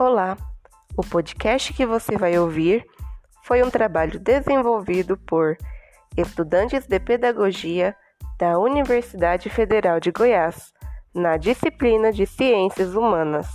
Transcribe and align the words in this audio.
Olá! 0.00 0.34
O 0.96 1.02
podcast 1.02 1.74
que 1.74 1.84
você 1.84 2.16
vai 2.16 2.38
ouvir 2.38 2.86
foi 3.42 3.62
um 3.62 3.68
trabalho 3.68 4.18
desenvolvido 4.18 5.14
por 5.14 5.58
estudantes 6.16 6.86
de 6.86 6.98
pedagogia 6.98 7.94
da 8.38 8.58
Universidade 8.58 9.50
Federal 9.50 10.00
de 10.00 10.10
Goiás, 10.10 10.72
na 11.14 11.36
disciplina 11.36 12.10
de 12.14 12.24
Ciências 12.24 12.94
Humanas. 12.94 13.46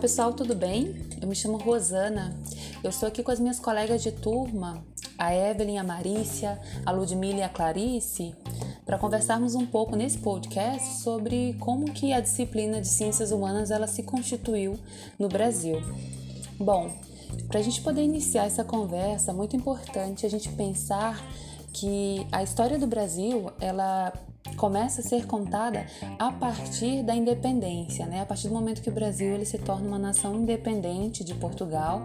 Pessoal, 0.00 0.32
tudo 0.32 0.54
bem? 0.54 0.96
Eu 1.20 1.28
me 1.28 1.36
chamo 1.36 1.58
Rosana. 1.58 2.34
Eu 2.82 2.88
estou 2.88 3.06
aqui 3.06 3.22
com 3.22 3.30
as 3.30 3.38
minhas 3.38 3.60
colegas 3.60 4.02
de 4.02 4.10
turma, 4.10 4.82
a 5.18 5.34
Evelyn, 5.34 5.76
a 5.76 5.84
Marícia, 5.84 6.58
a 6.86 6.90
Ludmilla 6.90 7.40
e 7.40 7.42
a 7.42 7.50
Clarice, 7.50 8.34
para 8.86 8.96
conversarmos 8.96 9.54
um 9.54 9.66
pouco 9.66 9.94
nesse 9.96 10.16
podcast 10.16 11.02
sobre 11.02 11.54
como 11.60 11.92
que 11.92 12.14
a 12.14 12.20
disciplina 12.20 12.80
de 12.80 12.88
ciências 12.88 13.30
humanas 13.30 13.70
ela 13.70 13.86
se 13.86 14.02
constituiu 14.02 14.78
no 15.18 15.28
Brasil. 15.28 15.76
Bom, 16.58 16.90
para 17.48 17.60
a 17.60 17.62
gente 17.62 17.82
poder 17.82 18.02
iniciar 18.02 18.46
essa 18.46 18.64
conversa, 18.64 19.32
é 19.32 19.34
muito 19.34 19.54
importante 19.54 20.24
a 20.24 20.30
gente 20.30 20.48
pensar 20.52 21.22
que 21.74 22.26
a 22.32 22.42
história 22.42 22.78
do 22.78 22.86
Brasil 22.86 23.52
ela 23.60 24.14
começa 24.56 25.00
a 25.00 25.04
ser 25.04 25.26
contada 25.26 25.86
a 26.18 26.32
partir 26.32 27.02
da 27.02 27.14
independência, 27.14 28.06
né? 28.06 28.20
A 28.20 28.26
partir 28.26 28.48
do 28.48 28.54
momento 28.54 28.82
que 28.82 28.90
o 28.90 28.92
Brasil 28.92 29.28
ele 29.34 29.44
se 29.44 29.58
torna 29.58 29.86
uma 29.86 29.98
nação 29.98 30.34
independente 30.34 31.24
de 31.24 31.34
Portugal, 31.34 32.02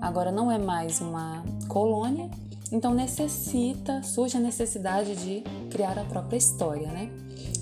agora 0.00 0.30
não 0.30 0.50
é 0.50 0.58
mais 0.58 1.00
uma 1.00 1.44
colônia, 1.68 2.30
então 2.72 2.94
necessita, 2.94 4.02
surge 4.02 4.36
a 4.36 4.40
necessidade 4.40 5.16
de 5.16 5.42
criar 5.70 5.98
a 5.98 6.04
própria 6.04 6.36
história, 6.36 6.88
né? 6.88 7.10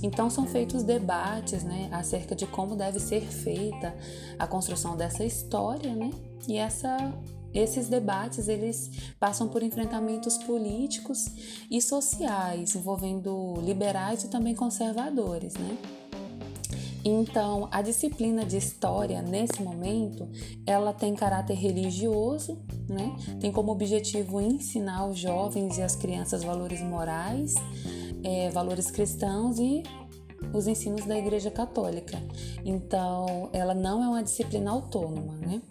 Então 0.02 0.28
são 0.28 0.46
feitos 0.46 0.82
debates, 0.82 1.64
né, 1.64 1.88
acerca 1.90 2.34
de 2.34 2.46
como 2.46 2.76
deve 2.76 3.00
ser 3.00 3.22
feita 3.22 3.94
a 4.38 4.46
construção 4.46 4.96
dessa 4.96 5.24
história, 5.24 5.94
né? 5.94 6.10
E 6.46 6.56
essa 6.56 7.12
esses 7.58 7.88
debates 7.88 8.48
eles 8.48 8.90
passam 9.18 9.48
por 9.48 9.62
enfrentamentos 9.62 10.38
políticos 10.38 11.26
e 11.70 11.80
sociais, 11.80 12.74
envolvendo 12.74 13.54
liberais 13.62 14.24
e 14.24 14.28
também 14.28 14.54
conservadores, 14.54 15.54
né? 15.54 15.78
Então, 17.04 17.68
a 17.70 17.80
disciplina 17.80 18.44
de 18.44 18.56
história 18.56 19.22
nesse 19.22 19.62
momento, 19.62 20.28
ela 20.66 20.92
tem 20.92 21.14
caráter 21.14 21.54
religioso, 21.54 22.58
né? 22.88 23.16
Tem 23.40 23.52
como 23.52 23.72
objetivo 23.72 24.40
ensinar 24.40 25.06
os 25.06 25.18
jovens 25.18 25.78
e 25.78 25.82
as 25.82 25.94
crianças 25.94 26.42
valores 26.42 26.80
morais, 26.82 27.54
é, 28.22 28.50
valores 28.50 28.90
cristãos 28.90 29.58
e 29.58 29.82
os 30.52 30.66
ensinos 30.66 31.04
da 31.04 31.18
Igreja 31.18 31.50
Católica. 31.50 32.22
Então, 32.64 33.50
ela 33.52 33.74
não 33.74 34.02
é 34.02 34.08
uma 34.08 34.22
disciplina 34.22 34.70
autônoma, 34.70 35.34
né? 35.36 35.62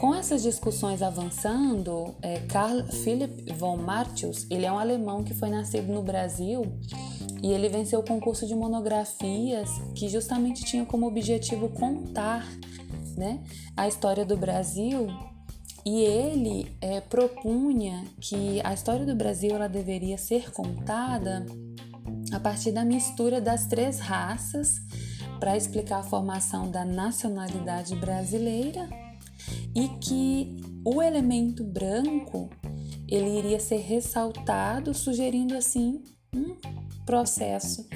Com 0.00 0.14
essas 0.14 0.42
discussões 0.42 1.02
avançando, 1.02 2.14
é, 2.20 2.40
Karl 2.40 2.84
Philipp 2.86 3.52
von 3.54 3.76
Martius, 3.76 4.46
ele 4.50 4.66
é 4.66 4.72
um 4.72 4.78
alemão 4.78 5.22
que 5.22 5.32
foi 5.32 5.48
nascido 5.48 5.92
no 5.92 6.02
Brasil 6.02 6.62
e 7.42 7.52
ele 7.52 7.68
venceu 7.68 8.00
o 8.00 8.04
concurso 8.04 8.46
de 8.46 8.54
monografias 8.54 9.70
que 9.94 10.08
justamente 10.08 10.64
tinha 10.64 10.84
como 10.84 11.06
objetivo 11.06 11.68
contar 11.68 12.46
né, 13.16 13.42
a 13.76 13.86
história 13.86 14.24
do 14.24 14.36
Brasil 14.36 15.06
e 15.86 16.00
ele 16.00 16.74
é, 16.80 17.00
propunha 17.00 18.04
que 18.18 18.60
a 18.64 18.72
história 18.72 19.04
do 19.04 19.14
Brasil 19.14 19.54
ela 19.54 19.68
deveria 19.68 20.16
ser 20.16 20.50
contada 20.50 21.44
a 22.34 22.40
partir 22.40 22.72
da 22.72 22.84
mistura 22.84 23.40
das 23.40 23.66
três 23.66 24.00
raças 24.00 24.80
para 25.38 25.56
explicar 25.56 26.00
a 26.00 26.02
formação 26.02 26.68
da 26.68 26.84
nacionalidade 26.84 27.94
brasileira 27.94 28.88
e 29.74 29.88
que 30.00 30.56
o 30.84 31.00
elemento 31.00 31.62
branco 31.62 32.50
ele 33.06 33.38
iria 33.38 33.60
ser 33.60 33.78
ressaltado, 33.78 34.92
sugerindo 34.92 35.56
assim 35.56 36.02
um 36.34 36.56
processo, 37.06 37.86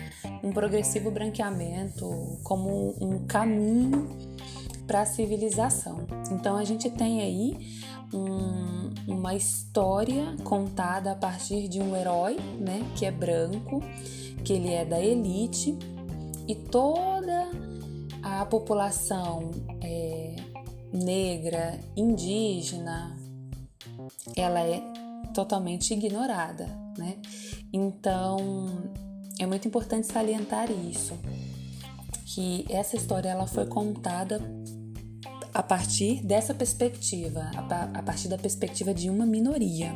um 0.43 0.53
progressivo 0.53 1.11
branqueamento 1.11 2.07
como 2.45 2.95
um 3.01 3.27
caminho 3.27 4.09
para 4.87 5.03
a 5.03 5.07
civilização. 5.07 6.07
Então 6.31 6.57
a 6.57 6.65
gente 6.65 6.89
tem 6.91 7.21
aí 7.21 7.81
um, 8.13 8.91
uma 9.07 9.35
história 9.35 10.37
contada 10.45 11.13
a 11.13 11.15
partir 11.15 11.69
de 11.69 11.81
um 11.81 11.97
herói, 11.97 12.37
né, 12.59 12.81
que 12.97 13.05
é 13.05 13.11
branco, 13.11 13.83
que 14.45 14.53
ele 14.53 14.73
é 14.73 14.85
da 14.85 15.01
elite 15.01 15.77
e 16.47 16.55
toda 16.55 17.51
a 18.23 18.45
população 18.47 19.51
é, 19.83 20.37
negra, 20.93 21.79
indígena, 21.97 23.17
ela 24.37 24.61
é 24.61 24.83
totalmente 25.35 25.93
ignorada, 25.93 26.67
né? 26.97 27.19
Então 27.73 28.39
é 29.39 29.47
muito 29.47 29.69
importante 29.69 30.07
salientar 30.07 30.71
isso, 30.71 31.15
que 32.27 32.65
essa 32.69 32.97
história 32.97 33.29
ela 33.29 33.47
foi 33.47 33.67
contada 33.67 34.41
a 35.53 35.63
partir 35.63 36.25
dessa 36.25 36.55
perspectiva, 36.55 37.51
a 37.95 38.03
partir 38.03 38.29
da 38.29 38.39
perspectiva 38.39 38.93
de 38.95 39.11
uma 39.11 39.27
minoria. 39.27 39.93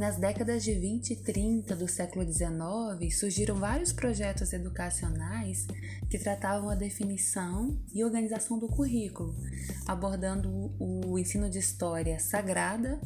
nas 0.00 0.16
décadas 0.16 0.64
de 0.64 0.72
20 0.72 1.10
e 1.10 1.16
30 1.16 1.76
do 1.76 1.86
século 1.86 2.24
XIX, 2.24 3.14
surgiram 3.14 3.56
vários 3.56 3.92
projetos 3.92 4.54
educacionais 4.54 5.66
que 6.08 6.18
tratavam 6.18 6.70
a 6.70 6.74
definição 6.74 7.78
e 7.92 8.02
organização 8.02 8.58
do 8.58 8.66
currículo, 8.66 9.36
abordando 9.86 10.74
o 10.80 11.18
ensino 11.18 11.50
de 11.50 11.58
história 11.58 12.18
sagrada, 12.18 12.98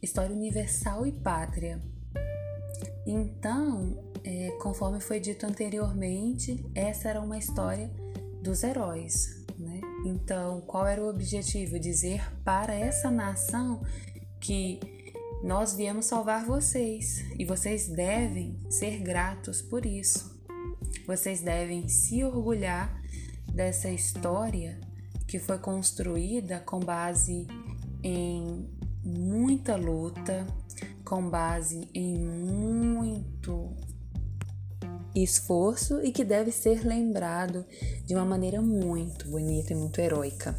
história 0.00 0.34
universal 0.34 1.04
e 1.04 1.10
pátria. 1.10 1.82
Então, 3.06 3.96
é, 4.24 4.50
conforme 4.60 5.00
foi 5.00 5.20
dito 5.20 5.46
anteriormente, 5.46 6.64
essa 6.74 7.08
era 7.08 7.20
uma 7.20 7.38
história 7.38 7.88
dos 8.42 8.64
heróis. 8.64 9.44
Né? 9.56 9.80
Então, 10.04 10.60
qual 10.62 10.86
era 10.86 11.02
o 11.02 11.08
objetivo? 11.08 11.78
Dizer 11.78 12.20
para 12.44 12.74
essa 12.74 13.10
nação 13.10 13.80
que 14.40 14.80
nós 15.42 15.74
viemos 15.74 16.06
salvar 16.06 16.44
vocês 16.44 17.24
e 17.38 17.44
vocês 17.44 17.88
devem 17.88 18.58
ser 18.68 18.98
gratos 19.00 19.62
por 19.62 19.86
isso. 19.86 20.34
Vocês 21.06 21.40
devem 21.40 21.88
se 21.88 22.24
orgulhar 22.24 23.00
dessa 23.52 23.88
história 23.88 24.80
que 25.26 25.38
foi 25.38 25.58
construída 25.58 26.60
com 26.60 26.80
base 26.80 27.46
em 28.02 28.68
muita 29.04 29.76
luta, 29.76 30.46
com 31.06 31.30
base 31.30 31.88
em 31.94 32.18
muito 32.18 33.74
esforço 35.14 36.04
e 36.04 36.12
que 36.12 36.24
deve 36.24 36.52
ser 36.52 36.86
lembrado 36.86 37.64
de 38.04 38.14
uma 38.14 38.26
maneira 38.26 38.60
muito 38.60 39.30
bonita 39.30 39.72
e 39.72 39.76
muito 39.76 39.98
heróica. 39.98 40.54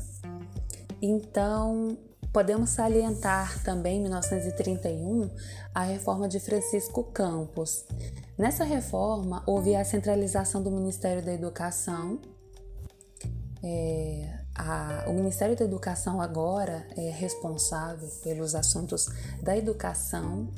Então, 0.99 1.95
Podemos 2.37 2.69
salientar 2.69 3.63
também, 3.63 3.97
em 3.97 4.01
1931, 4.01 5.29
a 5.73 5.81
reforma 5.81 6.27
de 6.27 6.39
Francisco 6.39 7.03
Campos. 7.05 7.83
Nessa 8.37 8.63
reforma, 8.63 9.43
houve 9.47 9.75
a 9.75 9.83
centralização 9.83 10.61
do 10.61 10.69
Ministério 10.69 11.25
da 11.25 11.33
Educação. 11.33 12.21
É, 13.63 14.39
a, 14.57 15.05
o 15.07 15.13
Ministério 15.13 15.55
da 15.55 15.63
Educação 15.63 16.19
agora 16.19 16.87
é 16.97 17.11
responsável 17.11 18.09
pelos 18.23 18.55
assuntos 18.55 19.07
da 19.41 19.55
educação 19.55 20.49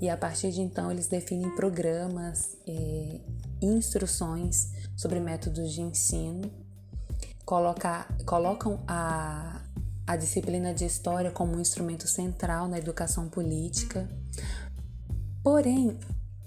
e 0.00 0.08
a 0.08 0.16
partir 0.16 0.50
de 0.50 0.60
então 0.60 0.90
eles 0.90 1.06
definem 1.06 1.54
programas 1.54 2.56
e 2.66 3.20
é, 3.62 3.66
instruções 3.66 4.72
sobre 4.96 5.20
métodos 5.20 5.72
de 5.72 5.82
ensino, 5.82 6.50
coloca, 7.44 8.06
colocam 8.24 8.82
a, 8.86 9.60
a 10.06 10.16
disciplina 10.16 10.72
de 10.72 10.84
história 10.84 11.30
como 11.30 11.56
um 11.56 11.60
instrumento 11.60 12.08
central 12.08 12.68
na 12.68 12.78
educação 12.78 13.28
política. 13.28 14.08
Porém, 15.42 15.98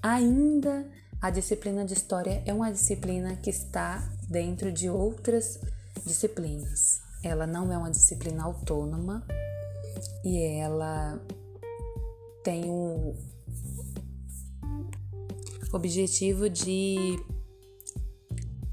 ainda 0.02 0.86
a 1.22 1.30
disciplina 1.30 1.86
de 1.86 1.94
história 1.94 2.42
é 2.46 2.54
uma 2.54 2.72
disciplina 2.72 3.36
que 3.36 3.50
está 3.50 4.08
dentro 4.28 4.72
de 4.72 4.90
outras 4.90 5.46
disciplinas. 5.46 5.77
Ela 7.24 7.48
não 7.48 7.72
é 7.72 7.78
uma 7.78 7.92
disciplina 7.92 8.44
autônoma 8.44 9.26
e 10.24 10.42
ela 10.60 11.20
tem 12.44 12.70
um, 12.70 13.16
objetivo 15.74 16.50
de 16.50 17.18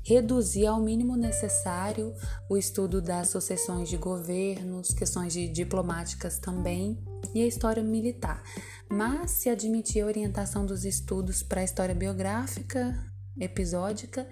reduzir 0.05 0.67
ao 0.67 0.81
mínimo 0.81 1.17
necessário 1.17 2.15
o 2.49 2.57
estudo 2.57 3.01
das 3.01 3.31
sucessões 3.31 3.89
de 3.89 3.97
governos, 3.97 4.89
questões 4.89 5.33
de 5.33 5.49
diplomáticas 5.49 6.39
também 6.39 7.03
e 7.35 7.43
a 7.43 7.47
história 7.47 7.83
militar, 7.83 8.43
mas 8.89 9.31
se 9.31 9.49
admitir 9.49 10.03
a 10.03 10.07
orientação 10.07 10.67
dos 10.67 10.85
estudos 10.85 11.43
para 11.43 11.63
a 11.63 11.65
história 11.65 11.95
biográfica, 11.95 12.95
episódica 13.41 14.29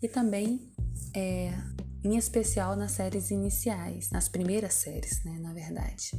e 0.00 0.08
também 0.08 0.72
é, 1.14 1.52
em 2.06 2.16
especial 2.16 2.76
nas 2.76 2.92
séries 2.92 3.30
iniciais, 3.30 4.10
nas 4.10 4.28
primeiras 4.28 4.74
séries, 4.74 5.24
né, 5.24 5.38
na 5.40 5.52
verdade. 5.52 6.12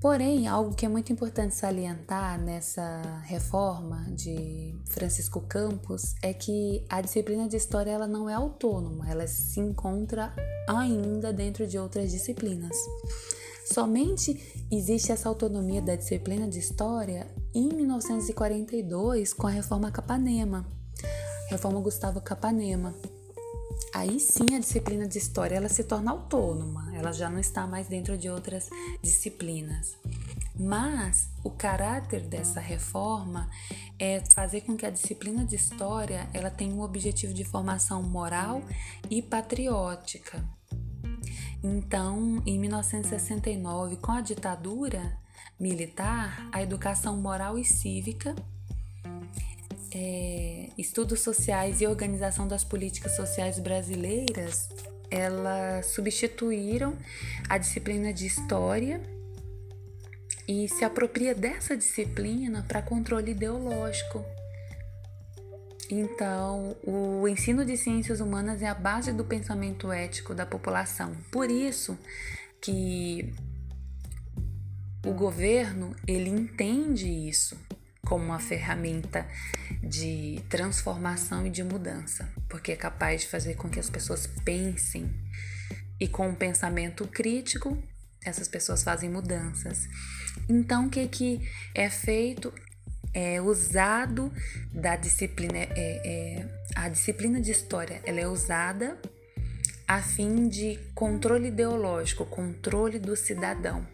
Porém, 0.00 0.46
algo 0.46 0.76
que 0.76 0.86
é 0.86 0.88
muito 0.88 1.12
importante 1.12 1.56
salientar 1.56 2.40
nessa 2.40 3.02
reforma 3.24 4.06
de 4.14 4.72
Francisco 4.86 5.40
Campos 5.40 6.14
é 6.22 6.32
que 6.32 6.86
a 6.88 7.00
disciplina 7.00 7.48
de 7.48 7.56
história 7.56 7.90
ela 7.90 8.06
não 8.06 8.30
é 8.30 8.34
autônoma, 8.34 9.10
ela 9.10 9.26
se 9.26 9.58
encontra 9.58 10.32
ainda 10.68 11.32
dentro 11.32 11.66
de 11.66 11.76
outras 11.76 12.12
disciplinas. 12.12 12.76
Somente 13.66 14.64
existe 14.70 15.10
essa 15.10 15.28
autonomia 15.28 15.82
da 15.82 15.96
disciplina 15.96 16.46
de 16.46 16.60
história 16.60 17.26
em 17.52 17.68
1942 17.68 19.34
com 19.34 19.48
a 19.48 19.50
reforma 19.50 19.90
Capanema, 19.90 20.64
reforma 21.50 21.80
Gustavo 21.80 22.20
Capanema, 22.20 22.94
aí 23.94 24.20
sim 24.20 24.54
a 24.54 24.58
disciplina 24.58 25.06
de 25.06 25.18
história 25.18 25.56
ela 25.56 25.68
se 25.68 25.84
torna 25.84 26.10
autônoma, 26.10 26.92
ela 26.94 27.12
já 27.12 27.28
não 27.28 27.38
está 27.38 27.66
mais 27.66 27.88
dentro 27.88 28.16
de 28.16 28.28
outras 28.28 28.68
disciplinas. 29.02 29.96
Mas 30.58 31.28
o 31.44 31.50
caráter 31.50 32.22
dessa 32.22 32.60
reforma 32.60 33.48
é 33.98 34.22
fazer 34.32 34.62
com 34.62 34.76
que 34.76 34.84
a 34.84 34.90
disciplina 34.90 35.44
de 35.44 35.54
história 35.54 36.28
ela 36.34 36.50
tenha 36.50 36.74
um 36.74 36.82
objetivo 36.82 37.32
de 37.32 37.44
formação 37.44 38.02
moral 38.02 38.62
e 39.08 39.22
patriótica. 39.22 40.44
Então, 41.62 42.42
em 42.46 42.58
1969, 42.58 43.96
com 43.96 44.12
a 44.12 44.20
ditadura 44.20 45.16
militar, 45.58 46.48
a 46.52 46.62
educação 46.62 47.16
moral 47.16 47.58
e 47.58 47.64
cívica 47.64 48.34
é, 49.92 50.68
estudos 50.76 51.20
sociais 51.20 51.80
e 51.80 51.86
organização 51.86 52.46
das 52.46 52.64
políticas 52.64 53.16
sociais 53.16 53.58
brasileiras, 53.58 54.68
elas 55.10 55.86
substituíram 55.86 56.96
a 57.48 57.56
disciplina 57.56 58.12
de 58.12 58.26
história 58.26 59.00
e 60.46 60.68
se 60.68 60.84
apropria 60.84 61.34
dessa 61.34 61.76
disciplina 61.76 62.64
para 62.66 62.82
controle 62.82 63.32
ideológico. 63.32 64.24
Então, 65.90 66.76
o 66.82 67.26
ensino 67.26 67.64
de 67.64 67.76
ciências 67.76 68.20
humanas 68.20 68.60
é 68.60 68.66
a 68.66 68.74
base 68.74 69.12
do 69.12 69.24
pensamento 69.24 69.90
ético 69.90 70.34
da 70.34 70.44
população. 70.44 71.16
Por 71.30 71.50
isso 71.50 71.98
que 72.60 73.32
o 75.06 75.12
governo 75.12 75.96
ele 76.06 76.28
entende 76.28 77.08
isso 77.08 77.56
como 78.08 78.24
uma 78.24 78.40
ferramenta 78.40 79.26
de 79.82 80.42
transformação 80.48 81.46
e 81.46 81.50
de 81.50 81.62
mudança, 81.62 82.28
porque 82.48 82.72
é 82.72 82.76
capaz 82.76 83.20
de 83.20 83.28
fazer 83.28 83.54
com 83.54 83.68
que 83.68 83.78
as 83.78 83.90
pessoas 83.90 84.26
pensem 84.44 85.12
e 86.00 86.08
com 86.08 86.28
um 86.28 86.34
pensamento 86.34 87.06
crítico 87.06 87.76
essas 88.24 88.48
pessoas 88.48 88.82
fazem 88.82 89.08
mudanças. 89.08 89.88
Então, 90.48 90.86
o 90.86 90.90
que, 90.90 91.06
que 91.08 91.48
é 91.74 91.88
feito? 91.88 92.52
É 93.14 93.40
usado 93.40 94.30
da 94.72 94.94
disciplina, 94.94 95.56
é, 95.56 95.70
é, 95.74 96.48
a 96.74 96.88
disciplina 96.88 97.40
de 97.40 97.50
história, 97.50 98.02
ela 98.04 98.20
é 98.20 98.28
usada 98.28 99.00
a 99.86 100.02
fim 100.02 100.46
de 100.46 100.78
controle 100.94 101.48
ideológico, 101.48 102.26
controle 102.26 102.98
do 102.98 103.16
cidadão. 103.16 103.86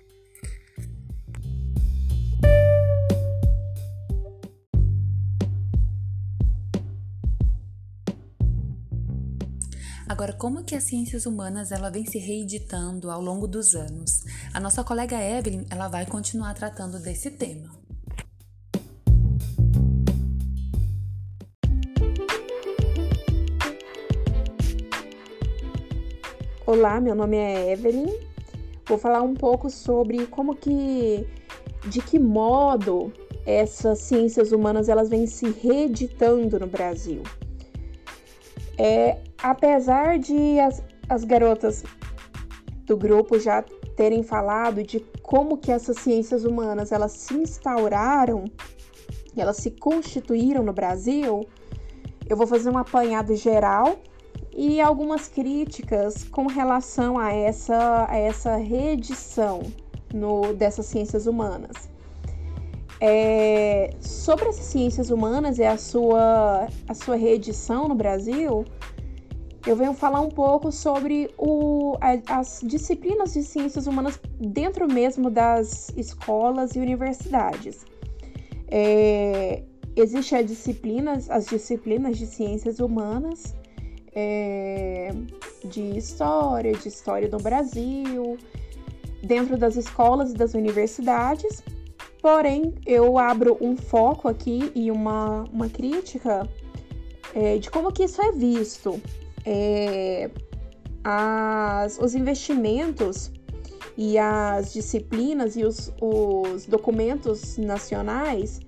Agora, 10.07 10.35
como 10.35 10.63
que 10.63 10.75
as 10.75 10.85
ciências 10.85 11.25
humanas 11.25 11.73
ela 11.73 11.91
vem 11.91 12.05
se 12.05 12.19
reeditando 12.19 13.11
ao 13.11 13.23
longo 13.23 13.47
dos 13.47 13.75
anos? 13.75 14.23
A 14.53 14.61
nossa 14.61 14.85
colega 14.85 15.17
Evelyn 15.17 15.65
ela 15.71 15.89
vai 15.89 16.05
continuar 16.05 16.53
tratando 16.53 17.01
desse 17.01 17.31
tema. 17.31 17.71
Olá, 26.67 27.01
meu 27.01 27.15
nome 27.15 27.39
é 27.39 27.73
Evelyn. 27.73 28.19
Vou 28.87 28.99
falar 28.99 29.23
um 29.23 29.35
pouco 29.35 29.71
sobre 29.71 30.27
como 30.27 30.55
que, 30.55 31.27
de 31.89 32.03
que 32.03 32.19
modo 32.19 33.11
essas 33.47 34.01
ciências 34.01 34.53
humanas 34.53 34.91
elas 34.91 35.09
vêm 35.09 35.27
se 35.27 35.51
reeditando 35.51 36.61
no 36.61 36.67
Brasil. 36.67 37.23
É, 38.77 39.19
apesar 39.45 40.19
de 40.19 40.59
as, 40.59 40.83
as 41.07 41.23
garotas 41.23 41.85
do 42.87 42.97
grupo 42.97 43.39
já 43.39 43.63
terem 43.95 44.23
falado 44.23 44.83
de 44.83 45.01
como 45.23 45.59
que 45.59 45.71
essas 45.71 45.99
ciências 45.99 46.47
humanas 46.47 46.91
elas 46.91 47.13
se 47.13 47.35
instauraram, 47.35 48.47
elas 49.37 49.59
se 49.59 49.71
constituíram 49.71 50.63
no 50.63 50.73
Brasil, 50.73 51.47
eu 52.27 52.37
vou 52.39 52.47
fazer 52.47 52.71
um 52.71 52.79
apanhado 52.79 53.37
geral 53.37 53.99
e 54.51 54.81
algumas 54.81 55.29
críticas 55.29 56.25
com 56.25 56.47
relação 56.47 57.19
a 57.19 57.31
essa, 57.31 58.07
a 58.09 58.17
essa 58.17 58.57
reedição 58.57 59.61
no, 60.13 60.55
dessas 60.55 60.87
ciências 60.87 61.27
humanas. 61.27 61.91
É, 62.99 63.91
sobre 64.01 64.49
as 64.49 64.57
ciências 64.57 65.11
humanas 65.11 65.59
e 65.59 65.65
a 65.65 65.77
sua, 65.77 66.67
a 66.89 66.95
sua 66.95 67.17
reedição 67.17 67.89
no 67.89 67.95
Brasil, 67.95 68.65
eu 69.67 69.77
venho 69.77 69.95
falar 69.95 70.21
um 70.21 70.29
pouco 70.29 70.71
sobre 70.71 71.31
o, 71.39 71.97
as 72.29 72.61
disciplinas 72.63 73.33
de 73.33 73.43
ciências 73.43 73.87
humanas 73.87 74.21
dentro 74.39 74.87
mesmo 74.87 75.31
das 75.31 75.91
escolas 75.97 76.77
e 76.77 76.81
universidades. 76.81 77.85
É, 78.69 79.63
Existem 79.97 80.41
as 80.41 80.47
disciplinas, 80.47 81.31
as 81.31 81.47
disciplinas 81.47 82.19
de 82.19 82.27
ciências 82.27 82.81
humanas, 82.81 83.55
é, 84.13 85.15
de 85.65 85.97
história, 85.97 86.73
de 86.73 86.89
história 86.89 87.29
do 87.29 87.39
Brasil, 87.39 88.37
dentro 89.23 89.57
das 89.57 89.77
escolas 89.77 90.33
e 90.33 90.35
das 90.35 90.55
universidades. 90.55 91.63
Porém, 92.21 92.75
eu 92.85 93.19
abro 93.19 93.57
um 93.61 93.77
foco 93.77 94.27
aqui 94.27 94.73
e 94.75 94.91
uma, 94.91 95.45
uma 95.53 95.69
crítica 95.69 96.49
é, 97.33 97.59
de 97.59 97.71
como 97.71 97.93
que 97.93 98.03
isso 98.03 98.21
é 98.21 98.33
visto 98.33 99.01
é, 99.45 100.31
as, 101.03 101.99
os 101.99 102.15
investimentos 102.15 103.31
e 103.97 104.19
as 104.19 104.73
disciplinas 104.73 105.57
e 105.57 105.65
os, 105.65 105.93
os 106.01 106.67
documentos 106.67 107.57
nacionais, 107.59 108.61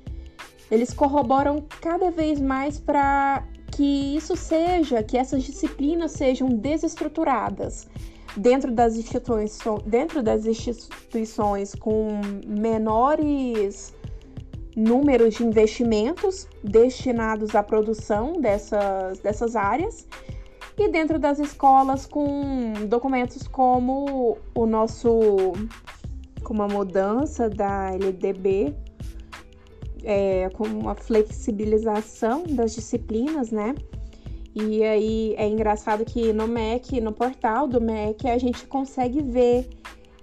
eles 0.71 0.92
corroboram 0.92 1.64
cada 1.80 2.11
vez 2.11 2.40
mais 2.40 2.78
para 2.78 3.45
que 3.73 4.16
isso 4.16 4.37
seja, 4.37 5.02
que 5.02 5.16
essas 5.16 5.42
disciplinas 5.42 6.12
sejam 6.12 6.49
desestruturadas 6.49 7.88
dentro 8.37 8.73
das 8.73 8.97
instituições, 8.97 9.83
dentro 9.87 10.23
das 10.23 10.47
instituições 10.47 11.75
com 11.75 12.21
menores 12.47 13.95
números 14.76 15.35
de 15.35 15.45
investimentos 15.45 16.47
destinados 16.62 17.54
à 17.54 17.62
produção 17.62 18.40
dessas, 18.40 19.18
dessas 19.21 19.56
áreas 19.56 20.06
e 20.78 20.88
dentro 20.88 21.18
das 21.18 21.38
escolas 21.38 22.06
com 22.06 22.73
documentos 22.88 23.49
como 23.49 24.38
o 24.54 24.66
nosso 24.66 25.52
como 26.45 26.62
a 26.62 26.68
mudança 26.68 27.49
da 27.49 27.90
LDB 27.92 28.75
é, 30.04 30.49
com 30.50 30.64
uma 30.64 30.95
flexibilização 30.95 32.45
das 32.45 32.75
disciplinas, 32.75 33.50
né? 33.50 33.75
E 34.54 34.83
aí 34.85 35.35
é 35.37 35.47
engraçado 35.47 36.04
que 36.04 36.33
no 36.33 36.47
MEC, 36.47 37.00
no 37.00 37.12
portal 37.12 37.66
do 37.66 37.80
MEC, 37.80 38.28
a 38.28 38.38
gente 38.38 38.66
consegue 38.66 39.21
ver 39.21 39.68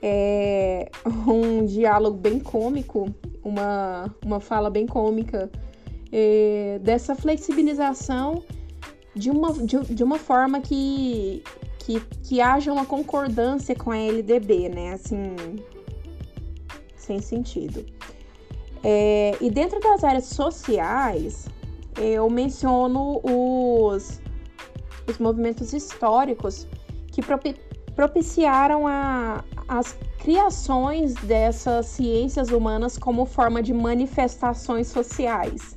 é, 0.02 0.90
um 1.28 1.66
diálogo 1.66 2.18
bem 2.18 2.40
cômico, 2.40 3.14
uma, 3.44 4.14
uma 4.26 4.40
fala 4.40 4.70
bem 4.70 4.88
cômica 4.88 5.52
é, 6.12 6.80
dessa 6.82 7.14
flexibilização 7.14 8.44
de 9.16 9.30
uma, 9.30 9.54
de, 9.54 9.80
de 9.94 10.04
uma 10.04 10.18
forma 10.18 10.62
que, 10.62 11.44
que, 11.80 12.00
que 12.00 12.42
haja 12.42 12.72
uma 12.72 12.86
concordância 12.86 13.76
com 13.76 13.92
a 13.92 13.98
LDB, 13.98 14.70
né? 14.70 14.94
Assim, 14.94 15.36
sem 16.96 17.20
sentido. 17.20 17.86
É, 18.84 19.38
e 19.40 19.50
dentro 19.50 19.80
das 19.80 20.04
áreas 20.04 20.26
sociais, 20.26 21.48
eu 21.98 22.30
menciono 22.30 23.22
os, 23.24 24.20
os 25.08 25.18
movimentos 25.20 25.74
históricos 25.74 26.68
que 27.12 27.22
propiciaram 27.96 28.88
a, 28.88 29.44
as 29.68 29.96
criações 30.20 31.14
dessas 31.16 31.86
ciências 31.86 32.50
humanas 32.50 32.98
como 32.98 33.26
forma 33.26 33.62
de 33.62 33.74
manifestações 33.74 34.88
sociais. 34.88 35.76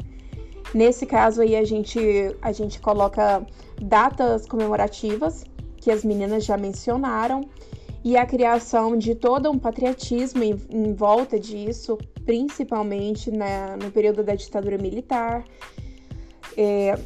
Nesse 0.74 1.06
caso 1.06 1.42
aí 1.42 1.56
a 1.56 1.64
gente, 1.64 1.98
a 2.42 2.52
gente 2.52 2.80
coloca 2.80 3.46
datas 3.80 4.46
comemorativas, 4.46 5.44
que 5.76 5.90
as 5.90 6.04
meninas 6.04 6.44
já 6.44 6.56
mencionaram, 6.56 7.48
e 8.04 8.16
a 8.16 8.24
criação 8.24 8.96
de 8.96 9.14
todo 9.14 9.50
um 9.50 9.58
patriotismo 9.58 10.42
em, 10.42 10.56
em 10.70 10.94
volta 10.94 11.40
disso, 11.40 11.98
principalmente 12.24 13.30
na, 13.30 13.76
no 13.76 13.90
período 13.90 14.22
da 14.22 14.34
ditadura 14.34 14.78
militar. 14.78 15.44
É, 16.56 16.98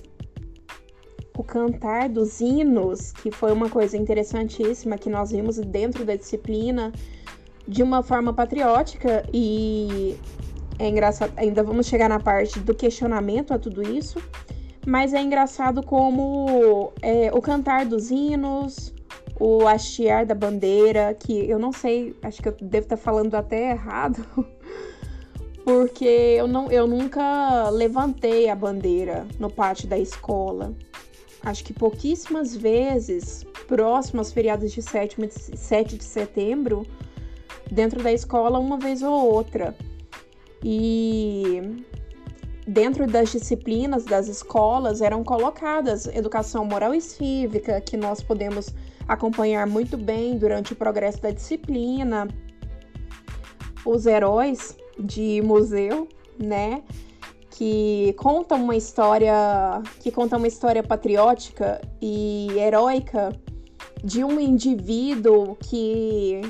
o 1.37 1.43
cantar 1.43 2.09
dos 2.11 2.40
hinos, 2.40 3.12
que 3.12 3.31
foi 3.31 3.50
uma 3.50 3.71
coisa 3.71 3.97
interessantíssima 3.97 4.99
que 4.99 5.09
nós 5.09 5.31
vimos 5.31 5.57
dentro 5.57 6.05
da 6.05 6.14
disciplina, 6.14 6.93
de 7.67 7.83
uma 7.83 8.02
forma 8.02 8.33
patriótica 8.33 9.25
e 9.33 10.17
é 10.80 10.88
engraçado, 10.88 11.32
ainda 11.37 11.62
vamos 11.62 11.87
chegar 11.87 12.08
na 12.08 12.18
parte 12.18 12.58
do 12.58 12.75
questionamento 12.75 13.52
a 13.52 13.58
tudo 13.58 13.82
isso, 13.82 14.18
mas 14.87 15.12
é 15.12 15.20
engraçado 15.20 15.82
como 15.82 16.90
é, 17.02 17.30
o 17.34 17.42
cantar 17.42 17.84
dos 17.84 18.10
hinos, 18.10 18.94
o 19.38 19.68
hastear 19.68 20.25
da 20.25 20.34
bandeira, 20.34 21.12
que 21.12 21.49
eu 21.50 21.58
não 21.58 21.70
sei, 21.70 22.16
acho 22.22 22.40
que 22.40 22.49
eu 22.49 22.56
devo 22.62 22.87
estar 22.87 22.96
falando 22.96 23.34
até 23.34 23.72
errado, 23.72 24.25
porque 25.64 26.06
eu, 26.38 26.49
não, 26.49 26.72
eu 26.72 26.87
nunca 26.87 27.68
levantei 27.68 28.49
a 28.49 28.54
bandeira 28.54 29.26
no 29.38 29.50
pátio 29.50 29.87
da 29.87 29.99
escola. 29.99 30.75
Acho 31.42 31.62
que 31.62 31.75
pouquíssimas 31.75 32.56
vezes, 32.56 33.44
próximo 33.68 34.20
aos 34.20 34.32
feriados 34.32 34.72
de 34.72 34.80
7 34.80 35.18
de 35.99 36.04
setembro, 36.04 36.87
dentro 37.70 38.02
da 38.02 38.10
escola, 38.10 38.58
uma 38.58 38.78
vez 38.78 39.02
ou 39.02 39.12
outra. 39.12 39.75
E 40.62 41.85
dentro 42.67 43.07
das 43.07 43.33
disciplinas 43.33 44.05
das 44.05 44.29
escolas 44.29 45.00
eram 45.00 45.25
colocadas 45.25 46.07
educação 46.07 46.64
moral 46.64 46.95
e 46.95 47.00
cívica, 47.00 47.81
que 47.81 47.97
nós 47.97 48.23
podemos 48.23 48.73
acompanhar 49.09 49.67
muito 49.67 49.97
bem 49.97 50.38
durante 50.38 50.73
o 50.73 50.76
progresso 50.76 51.21
da 51.21 51.31
disciplina, 51.31 52.29
os 53.85 54.07
heróis 54.07 54.76
de 54.99 55.43
museu, 55.43 56.07
né? 56.38 56.83
Que 57.50 58.14
contam 58.19 58.62
uma 58.62 58.76
história, 58.76 59.83
que 60.00 60.11
conta 60.11 60.37
uma 60.37 60.47
história 60.47 60.83
patriótica 60.83 61.81
e 62.00 62.49
heróica 62.57 63.33
de 64.02 64.23
um 64.25 64.38
indivíduo 64.38 65.57
que 65.57 66.40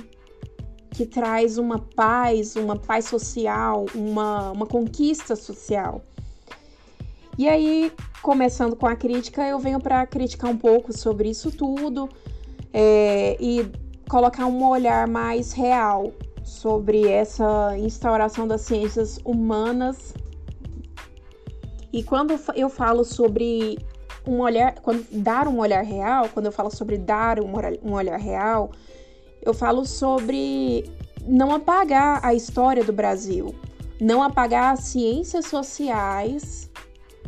que 1.00 1.07
traz 1.07 1.57
uma 1.57 1.78
paz, 1.78 2.57
uma 2.57 2.76
paz 2.76 3.07
social, 3.07 3.87
uma, 3.95 4.50
uma 4.50 4.66
conquista 4.66 5.35
social. 5.35 6.02
E 7.38 7.49
aí, 7.49 7.90
começando 8.21 8.76
com 8.76 8.87
a 8.87 8.95
crítica, 8.95 9.49
eu 9.49 9.59
venho 9.59 9.80
para 9.80 10.07
criticar 10.07 10.50
um 10.50 10.59
pouco 10.59 10.92
sobre 10.92 11.30
isso 11.30 11.50
tudo 11.50 12.07
é, 12.71 13.35
e 13.40 13.66
colocar 14.11 14.45
um 14.45 14.62
olhar 14.69 15.09
mais 15.09 15.54
real 15.54 16.12
sobre 16.45 17.09
essa 17.09 17.78
instauração 17.78 18.47
das 18.47 18.61
ciências 18.61 19.19
humanas. 19.25 20.12
E 21.90 22.02
quando 22.02 22.38
eu 22.54 22.69
falo 22.69 23.04
sobre 23.04 23.78
um 24.26 24.40
olhar, 24.40 24.75
quando 24.80 25.07
dar 25.11 25.49
um 25.49 25.61
olhar 25.61 25.83
real, 25.83 26.28
quando 26.28 26.45
eu 26.45 26.52
falo 26.52 26.71
sobre 26.71 26.99
dar 26.99 27.40
um, 27.40 27.50
um 27.83 27.95
olhar 27.95 28.19
real, 28.19 28.71
eu 29.42 29.54
falo 29.54 29.85
sobre 29.85 30.85
não 31.26 31.52
apagar 31.52 32.25
a 32.25 32.35
história 32.35 32.85
do 32.85 32.92
Brasil, 32.92 33.54
não 34.00 34.23
apagar 34.23 34.75
as 34.75 34.80
ciências 34.80 35.47
sociais 35.47 36.70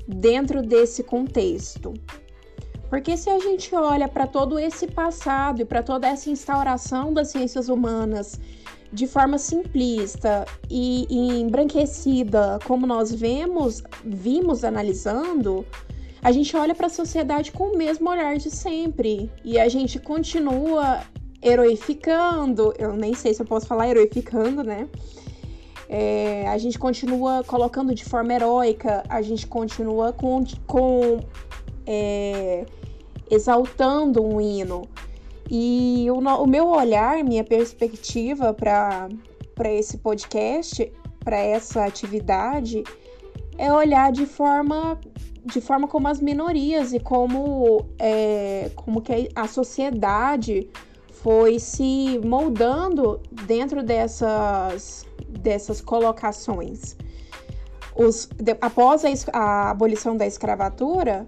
dentro 0.07 0.63
desse 0.63 1.03
contexto. 1.03 1.95
Porque 2.89 3.17
se 3.17 3.31
a 3.31 3.39
gente 3.39 3.75
olha 3.75 4.07
para 4.07 4.27
todo 4.27 4.59
esse 4.59 4.87
passado 4.87 5.63
e 5.63 5.65
para 5.65 5.83
toda 5.83 6.07
essa 6.07 6.29
instauração 6.29 7.13
das 7.13 7.29
ciências 7.29 7.69
humanas 7.69 8.39
de 8.93 9.07
forma 9.07 9.39
simplista 9.39 10.45
e, 10.69 11.07
e 11.09 11.41
embranquecida, 11.41 12.59
como 12.67 12.87
nós 12.87 13.11
vemos, 13.11 13.83
vimos 14.05 14.63
analisando, 14.65 15.65
a 16.23 16.31
gente 16.31 16.55
olha 16.55 16.75
para 16.75 16.87
a 16.87 16.91
sociedade 16.91 17.51
com 17.51 17.73
o 17.73 17.79
mesmo 17.79 18.11
olhar 18.11 18.37
de 18.37 18.51
sempre 18.51 19.31
e 19.43 19.59
a 19.59 19.69
gente 19.69 19.99
continua 19.99 21.01
heroificando, 21.43 22.73
eu 22.79 22.93
nem 22.93 23.15
sei 23.15 23.35
se 23.35 23.43
eu 23.43 23.47
posso 23.47 23.67
falar 23.67 23.89
heroificando, 23.89 24.63
né? 24.63 24.89
É, 25.89 26.47
a 26.49 26.57
gente 26.57 26.79
continua 26.79 27.43
colocando 27.45 27.95
de 27.95 28.05
forma 28.05 28.33
heróica, 28.33 29.03
a 29.09 29.21
gente 29.21 29.47
continua 29.47 30.13
com, 30.13 30.43
com 30.67 31.21
é, 31.87 32.65
exaltando 33.31 34.25
um 34.25 34.41
hino. 34.41 34.89
E 35.51 36.07
o, 36.11 36.19
o 36.19 36.47
meu 36.47 36.69
olhar, 36.69 37.23
minha 37.23 37.45
perspectiva 37.45 38.55
para 38.55 39.09
esse 39.73 39.99
podcast, 39.99 40.91
para 41.21 41.37
essa 41.37 41.85
atividade, 41.85 42.85
é 43.59 43.73
olhar 43.73 44.13
de 44.13 44.25
forma 44.25 44.99
de 45.45 45.61
forma 45.61 45.89
como 45.89 46.07
as 46.07 46.21
minorias 46.21 46.93
e 46.93 47.01
como 47.01 47.85
é, 47.99 48.71
como 48.77 49.03
que 49.03 49.29
a 49.35 49.49
sociedade 49.49 50.71
foi 51.23 51.59
se 51.61 52.21
moldando 52.25 53.21
dentro 53.47 53.83
dessas, 53.83 55.07
dessas 55.29 55.81
colocações. 55.81 56.97
Os, 57.95 58.29
de, 58.37 58.57
após 58.61 59.05
a, 59.05 59.39
a 59.39 59.71
abolição 59.71 60.17
da 60.17 60.27
escravatura, 60.27 61.25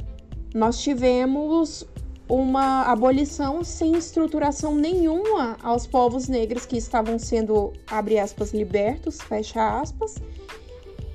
nós 0.53 0.81
tivemos 0.81 1.87
uma 2.29 2.83
abolição 2.85 3.63
sem 3.63 3.97
estruturação 3.97 4.75
nenhuma 4.75 5.57
aos 5.63 5.87
povos 5.87 6.27
negros 6.27 6.67
que 6.67 6.77
estavam 6.77 7.19
sendo, 7.19 7.73
abre 7.87 8.19
aspas, 8.19 8.53
libertos, 8.53 9.21
fecha 9.21 9.81
aspas. 9.81 10.17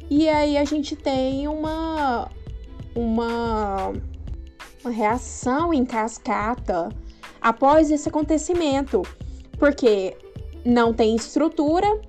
E 0.10 0.30
aí 0.30 0.56
a 0.56 0.64
gente 0.64 0.96
tem 0.96 1.48
uma, 1.48 2.30
uma, 2.96 3.92
uma 4.84 4.92
reação 4.92 5.74
em 5.74 5.84
cascata 5.84 6.90
após 7.42 7.92
esse 7.92 8.10
acontecimento, 8.10 9.02
porque 9.58 10.16
não 10.66 10.94
tem 10.94 11.16
estrutura, 11.16 12.00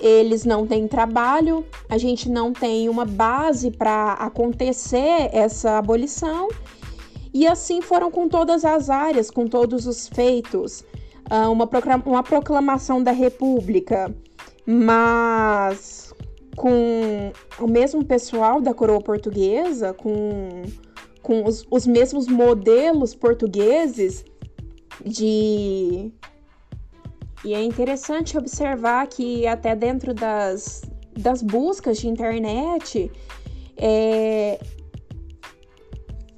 eles 0.00 0.44
não 0.44 0.66
têm 0.66 0.88
trabalho, 0.88 1.64
a 1.88 1.96
gente 1.96 2.28
não 2.28 2.52
tem 2.52 2.88
uma 2.88 3.04
base 3.04 3.70
para 3.70 4.14
acontecer 4.14 5.30
essa 5.32 5.78
abolição. 5.78 6.48
E 7.32 7.46
assim 7.46 7.80
foram 7.80 8.10
com 8.10 8.28
todas 8.28 8.64
as 8.64 8.90
áreas, 8.90 9.30
com 9.30 9.46
todos 9.46 9.86
os 9.86 10.08
feitos. 10.08 10.84
Ah, 11.30 11.48
uma, 11.48 11.66
proclamação 11.66 13.02
da 13.02 13.12
República, 13.12 14.14
mas 14.66 16.12
com 16.56 17.32
o 17.58 17.66
mesmo 17.66 18.04
pessoal 18.04 18.60
da 18.60 18.74
coroa 18.74 19.00
portuguesa, 19.00 19.94
com, 19.94 20.62
com 21.22 21.44
os, 21.46 21.66
os 21.70 21.86
mesmos 21.86 22.26
modelos 22.28 23.14
portugueses, 23.14 24.24
de. 25.04 26.10
E 27.44 27.54
é 27.54 27.62
interessante 27.62 28.38
observar 28.38 29.06
que 29.08 29.46
até 29.46 29.74
dentro 29.74 30.14
das, 30.14 30.82
das 31.16 31.42
buscas 31.42 31.98
de 31.98 32.06
internet 32.06 33.10
é, 33.76 34.60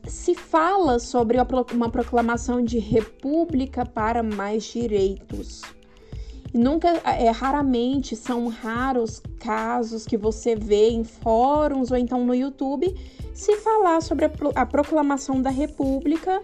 se 0.07 0.35
fala 0.35 0.99
sobre 0.99 1.37
uma 1.73 1.91
proclamação 1.91 2.63
de 2.63 2.79
república 2.79 3.85
para 3.85 4.23
mais 4.23 4.65
direitos. 4.65 5.61
Nunca, 6.55 6.89
é, 6.89 7.31
raramente, 7.31 8.15
são 8.15 8.47
raros 8.47 9.21
casos 9.41 10.07
que 10.07 10.17
você 10.17 10.55
vê 10.55 10.89
em 10.91 11.03
fóruns 11.03 11.91
ou 11.91 11.97
então 11.97 12.25
no 12.25 12.35
YouTube 12.35 12.95
se 13.35 13.57
falar 13.57 14.01
sobre 14.01 14.27
a, 14.27 14.31
a 14.55 14.65
proclamação 14.65 15.43
da 15.43 15.51
república 15.51 16.41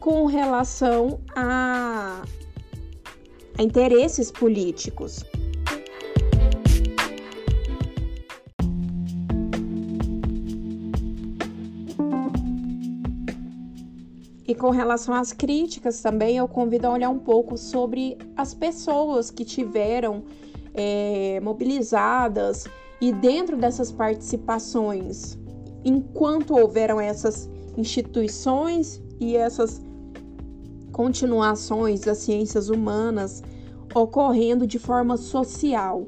com 0.00 0.24
relação 0.24 1.20
a, 1.36 2.24
a 3.56 3.62
interesses 3.62 4.32
políticos. 4.32 5.22
E 14.48 14.54
com 14.54 14.70
relação 14.70 15.14
às 15.14 15.32
críticas 15.32 16.00
também, 16.00 16.38
eu 16.38 16.48
convido 16.48 16.88
a 16.88 16.90
olhar 16.90 17.10
um 17.10 17.18
pouco 17.20 17.56
sobre 17.56 18.18
as 18.36 18.52
pessoas 18.52 19.30
que 19.30 19.44
tiveram 19.44 20.24
é, 20.74 21.38
mobilizadas 21.40 22.66
E 23.02 23.12
dentro 23.12 23.56
dessas 23.56 23.92
participações, 23.92 25.38
enquanto 25.84 26.54
houveram 26.54 27.00
essas 27.00 27.48
instituições 27.78 29.00
e 29.18 29.36
essas 29.36 29.80
continuações 30.92 32.00
das 32.00 32.18
ciências 32.18 32.68
humanas 32.68 33.42
ocorrendo 33.94 34.66
de 34.66 34.78
forma 34.78 35.16
social. 35.16 36.06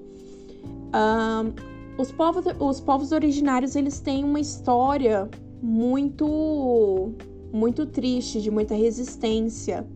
Um, 0.95 1.53
os, 2.01 2.13
povos, 2.13 2.45
os 2.61 2.81
povos 2.81 3.13
originários 3.13 3.75
eles 3.77 4.01
têm 4.01 4.25
uma 4.25 4.41
história 4.41 5.29
muito 5.63 7.13
muito 7.53 7.85
triste, 7.85 8.41
de 8.41 8.51
muita 8.51 8.75
resistência. 8.75 9.87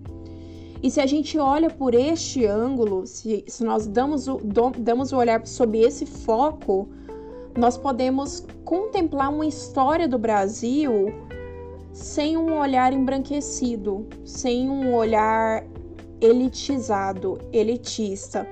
E 0.83 0.91
se 0.91 1.01
a 1.01 1.07
gente 1.07 1.39
olha 1.39 1.71
por 1.71 1.95
este 1.95 2.45
ângulo, 2.45 3.07
se, 3.07 3.43
se 3.49 3.65
nós 3.65 3.87
damos 3.87 4.29
o, 4.29 4.39
damos 4.79 5.11
o 5.11 5.17
olhar 5.17 5.45
sob 5.47 5.79
esse 5.79 6.05
foco, 6.05 6.89
nós 7.57 7.79
podemos 7.79 8.47
contemplar 8.65 9.33
uma 9.33 9.47
história 9.47 10.07
do 10.07 10.19
Brasil 10.19 11.13
sem 11.97 12.37
um 12.37 12.59
olhar 12.59 12.93
embranquecido, 12.93 14.07
sem 14.23 14.69
um 14.69 14.95
olhar 14.95 15.65
elitizado, 16.21 17.39
elitista. 17.51 18.47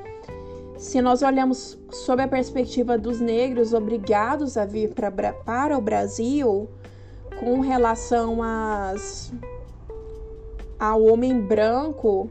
Se 0.78 1.02
nós 1.02 1.20
olhamos 1.20 1.78
sob 1.90 2.22
a 2.22 2.26
perspectiva 2.26 2.96
dos 2.96 3.20
negros 3.20 3.74
obrigados 3.74 4.56
a 4.56 4.64
vir 4.64 4.94
pra, 4.94 5.10
para 5.10 5.76
o 5.76 5.80
Brasil, 5.80 6.70
com 7.38 7.60
relação 7.60 8.42
às, 8.42 9.30
ao 10.78 11.04
homem 11.04 11.38
branco, 11.38 12.30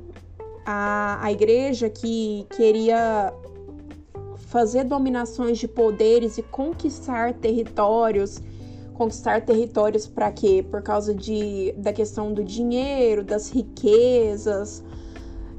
a, 0.66 1.24
a 1.24 1.32
igreja 1.32 1.92
que 1.92 2.48
queria 2.56 3.32
fazer 4.48 4.84
dominações 4.84 5.60
de 5.60 5.68
poderes 5.68 6.40
e 6.40 6.42
conquistar 6.42 7.34
territórios. 7.36 8.42
Conquistar 8.94 9.42
territórios 9.42 10.08
para 10.08 10.32
quê? 10.32 10.66
Por 10.70 10.82
causa 10.82 11.14
de, 11.14 11.74
da 11.78 11.92
questão 11.92 12.34
do 12.34 12.44
dinheiro, 12.44 13.24
das 13.24 13.50
riquezas, 13.50 14.84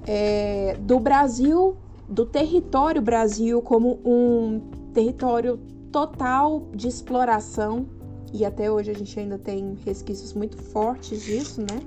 é, 0.06 0.76
do 0.80 1.00
Brasil, 1.00 1.76
do 2.08 2.24
território 2.24 3.02
Brasil 3.02 3.60
como 3.62 4.00
um 4.04 4.60
território 4.92 5.58
total 5.90 6.68
de 6.72 6.88
exploração. 6.88 7.86
E 8.32 8.44
até 8.44 8.70
hoje 8.70 8.90
a 8.90 8.94
gente 8.94 9.18
ainda 9.18 9.38
tem 9.38 9.76
resquícios 9.84 10.32
muito 10.32 10.56
fortes 10.56 11.22
disso, 11.22 11.60
né? 11.60 11.80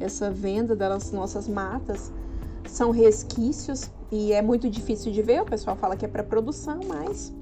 Essa 0.00 0.30
venda 0.30 0.74
das 0.74 1.12
nossas 1.12 1.48
matas 1.48 2.12
são 2.66 2.90
resquícios 2.90 3.90
e 4.10 4.32
é 4.32 4.42
muito 4.42 4.68
difícil 4.68 5.12
de 5.12 5.22
ver. 5.22 5.42
O 5.42 5.46
pessoal 5.46 5.76
fala 5.76 5.96
que 5.96 6.04
é 6.04 6.08
para 6.08 6.22
produção, 6.22 6.80
mas 6.86 7.32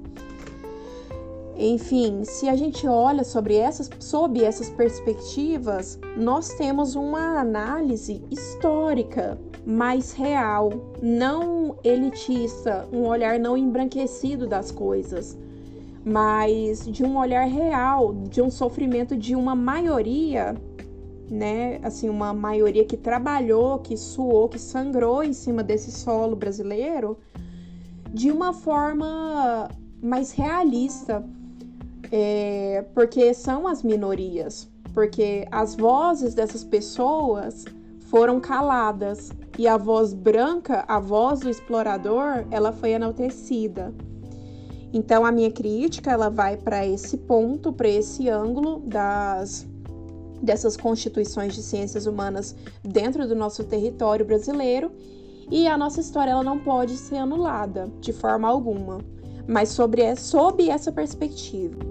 enfim, 1.69 2.23
se 2.23 2.49
a 2.49 2.55
gente 2.55 2.87
olha 2.87 3.23
sobre 3.23 3.55
essas, 3.55 3.89
sob 3.99 4.43
essas 4.43 4.69
perspectivas, 4.69 5.99
nós 6.17 6.53
temos 6.55 6.95
uma 6.95 7.39
análise 7.39 8.23
histórica 8.31 9.39
mais 9.65 10.11
real, 10.11 10.71
não 11.01 11.75
elitista, 11.83 12.87
um 12.91 13.05
olhar 13.05 13.39
não 13.39 13.55
embranquecido 13.55 14.47
das 14.47 14.71
coisas, 14.71 15.37
mas 16.03 16.85
de 16.87 17.03
um 17.03 17.17
olhar 17.17 17.45
real, 17.45 18.13
de 18.13 18.41
um 18.41 18.49
sofrimento 18.49 19.15
de 19.15 19.35
uma 19.35 19.53
maioria 19.53 20.55
né, 21.29 21.79
assim, 21.81 22.09
uma 22.09 22.33
maioria 22.33 22.83
que 22.83 22.97
trabalhou, 22.97 23.79
que 23.79 23.95
suou, 23.95 24.49
que 24.49 24.59
sangrou 24.59 25.23
em 25.23 25.31
cima 25.31 25.63
desse 25.63 25.89
solo 25.89 26.35
brasileiro, 26.35 27.17
de 28.13 28.29
uma 28.29 28.51
forma 28.51 29.69
mais 30.03 30.33
realista, 30.33 31.25
é, 32.11 32.85
porque 32.93 33.33
são 33.33 33.67
as 33.67 33.81
minorias, 33.81 34.69
porque 34.93 35.47
as 35.51 35.75
vozes 35.75 36.33
dessas 36.33 36.63
pessoas 36.63 37.65
foram 38.01 38.39
caladas 38.39 39.31
e 39.57 39.67
a 39.67 39.77
voz 39.77 40.13
branca, 40.13 40.83
a 40.87 40.99
voz 40.99 41.39
do 41.39 41.49
explorador, 41.49 42.45
ela 42.51 42.73
foi 42.73 42.91
enaltecida. 42.91 43.93
Então 44.93 45.25
a 45.25 45.31
minha 45.31 45.49
crítica 45.49 46.11
ela 46.11 46.29
vai 46.29 46.57
para 46.57 46.85
esse 46.85 47.17
ponto, 47.17 47.71
para 47.71 47.87
esse 47.87 48.27
ângulo 48.29 48.79
das 48.85 49.67
dessas 50.41 50.75
constituições 50.75 51.53
de 51.53 51.61
ciências 51.61 52.07
humanas 52.07 52.55
dentro 52.83 53.27
do 53.27 53.35
nosso 53.35 53.63
território 53.63 54.25
brasileiro 54.25 54.91
e 55.51 55.67
a 55.67 55.77
nossa 55.77 56.01
história 56.01 56.31
ela 56.31 56.43
não 56.43 56.57
pode 56.57 56.97
ser 56.97 57.17
anulada 57.17 57.87
de 57.99 58.11
forma 58.11 58.47
alguma, 58.47 58.97
mas 59.47 59.69
sobre 59.69 60.15
sob 60.15 60.67
essa 60.67 60.91
perspectiva. 60.91 61.90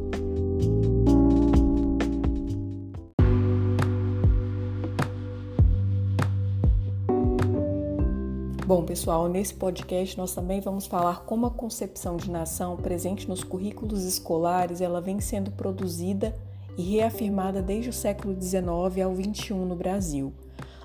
Bom, 8.70 8.84
pessoal, 8.84 9.28
nesse 9.28 9.52
podcast 9.52 10.16
nós 10.16 10.32
também 10.32 10.60
vamos 10.60 10.86
falar 10.86 11.24
como 11.24 11.44
a 11.44 11.50
concepção 11.50 12.16
de 12.16 12.30
nação 12.30 12.76
presente 12.76 13.28
nos 13.28 13.42
currículos 13.42 14.04
escolares, 14.04 14.80
ela 14.80 15.00
vem 15.00 15.18
sendo 15.18 15.50
produzida 15.50 16.38
e 16.78 16.82
reafirmada 16.82 17.60
desde 17.60 17.90
o 17.90 17.92
século 17.92 18.40
XIX 18.40 18.68
ao 19.04 19.12
XXI 19.12 19.54
no 19.54 19.74
Brasil. 19.74 20.32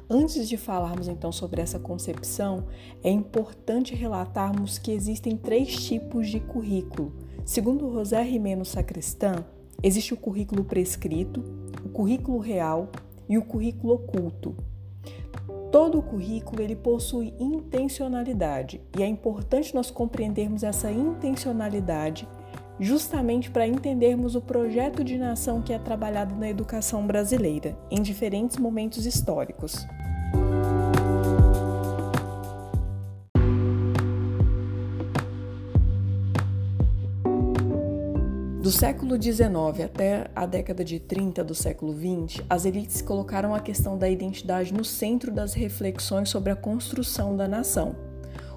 Antes 0.10 0.50
de 0.50 0.58
falarmos 0.58 1.08
então 1.08 1.32
sobre 1.32 1.62
essa 1.62 1.78
concepção, 1.78 2.66
é 3.04 3.12
importante 3.12 3.94
relatarmos 3.94 4.80
que 4.80 4.92
existem 4.92 5.38
três 5.38 5.86
tipos 5.86 6.28
de 6.28 6.40
currículo. 6.40 7.14
Segundo 7.46 7.94
José 7.94 8.20
Rimeno 8.24 8.66
Sacristan, 8.66 9.46
existe 9.84 10.12
o 10.12 10.18
currículo 10.18 10.64
prescrito, 10.64 11.44
o 11.86 11.90
currículo 11.90 12.40
real 12.40 12.90
e 13.30 13.38
o 13.38 13.46
currículo 13.46 13.94
oculto. 13.94 14.56
Todo 15.72 16.00
o 16.00 16.04
currículo 16.04 16.62
ele 16.62 16.76
possui 16.76 17.34
intencionalidade 17.40 18.82
e 18.98 19.04
é 19.04 19.08
importante 19.08 19.76
nós 19.76 19.92
compreendermos 19.92 20.64
essa 20.64 20.92
intencionalidade 20.92 22.28
justamente 22.80 23.50
para 23.50 23.68
entendermos 23.68 24.36
o 24.36 24.42
projeto 24.42 25.04
de 25.04 25.18
nação 25.18 25.62
que 25.62 25.74
é 25.74 25.80
trabalhado 25.80 26.36
na 26.36 26.50
educação 26.50 27.06
brasileira 27.06 27.78
em 27.90 28.02
diferentes 28.02 28.58
momentos 28.58 29.06
históricos. 29.06 29.86
Do 38.66 38.72
século 38.72 39.22
XIX 39.22 39.86
até 39.86 40.26
a 40.36 40.48
década 40.48 40.84
de 40.84 41.00
30 41.00 41.44
do 41.44 41.54
século 41.54 41.94
XX, 41.94 42.44
as 42.50 42.66
elites 42.66 43.00
colocaram 43.00 43.54
a 43.54 43.60
questão 43.60 43.96
da 43.96 44.10
identidade 44.10 44.74
no 44.74 44.84
centro 44.84 45.32
das 45.32 45.54
reflexões 45.54 46.30
sobre 46.30 46.52
a 46.52 46.56
construção 46.56 47.38
da 47.38 47.48
nação 47.48 47.96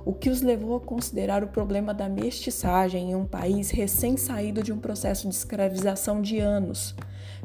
o 0.07 0.14
que 0.14 0.31
os 0.31 0.40
levou 0.40 0.75
a 0.75 0.81
considerar 0.81 1.44
o 1.44 1.49
problema 1.49 1.92
da 1.92 2.09
mestiçagem 2.09 3.11
em 3.11 3.14
um 3.14 3.27
país 3.27 3.68
recém-saído 3.71 4.62
de 4.62 4.73
um 4.73 4.79
processo 4.79 5.29
de 5.29 5.35
escravização 5.35 6.23
de 6.23 6.38
anos, 6.38 6.94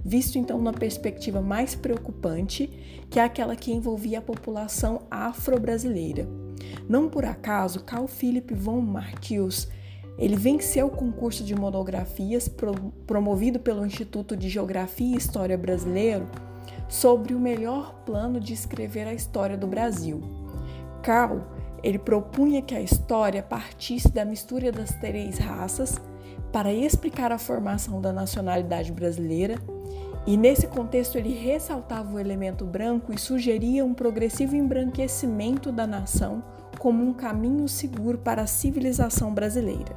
visto 0.01 0.37
então 0.37 0.61
na 0.61 0.71
perspectiva 0.71 1.41
mais 1.41 1.75
preocupante, 1.75 2.67
que 3.09 3.19
é 3.19 3.23
aquela 3.23 3.57
que 3.57 3.73
envolvia 3.73 4.19
a 4.19 4.21
população 4.21 5.01
afro-brasileira. 5.11 6.25
Não 6.87 7.09
por 7.09 7.25
acaso, 7.25 7.83
Carl 7.83 8.07
Philipp 8.07 8.53
von 8.53 8.79
Martius 8.79 9.67
ele 10.17 10.35
venceu 10.35 10.87
o 10.87 10.91
concurso 10.91 11.43
de 11.43 11.55
monografias 11.55 12.47
pro, 12.47 12.73
promovido 13.07 13.59
pelo 13.59 13.85
Instituto 13.85 14.37
de 14.37 14.49
Geografia 14.49 15.15
e 15.15 15.17
História 15.17 15.57
Brasileiro 15.57 16.27
sobre 16.87 17.33
o 17.33 17.39
melhor 17.39 17.93
plano 18.05 18.39
de 18.39 18.53
escrever 18.53 19.07
a 19.07 19.13
história 19.13 19.57
do 19.57 19.67
Brasil. 19.67 20.21
Carl 21.01 21.41
ele 21.83 21.99
propunha 21.99 22.61
que 22.61 22.73
a 22.73 22.81
história 22.81 23.43
partisse 23.43 24.09
da 24.09 24.23
mistura 24.23 24.71
das 24.71 24.91
três 24.91 25.37
raças 25.37 25.99
para 26.51 26.71
explicar 26.71 27.31
a 27.31 27.37
formação 27.37 27.99
da 27.99 28.13
nacionalidade 28.13 28.91
brasileira, 28.91 29.55
e 30.25 30.37
nesse 30.37 30.67
contexto 30.67 31.17
ele 31.17 31.33
ressaltava 31.33 32.13
o 32.13 32.19
elemento 32.19 32.63
branco 32.63 33.11
e 33.11 33.19
sugeria 33.19 33.83
um 33.83 33.93
progressivo 33.93 34.55
embranquecimento 34.55 35.71
da 35.71 35.85
nação 35.85 36.41
como 36.83 37.01
um 37.01 37.13
caminho 37.13 37.65
seguro 37.65 38.17
para 38.17 38.41
a 38.41 38.45
civilização 38.45 39.33
brasileira. 39.33 39.95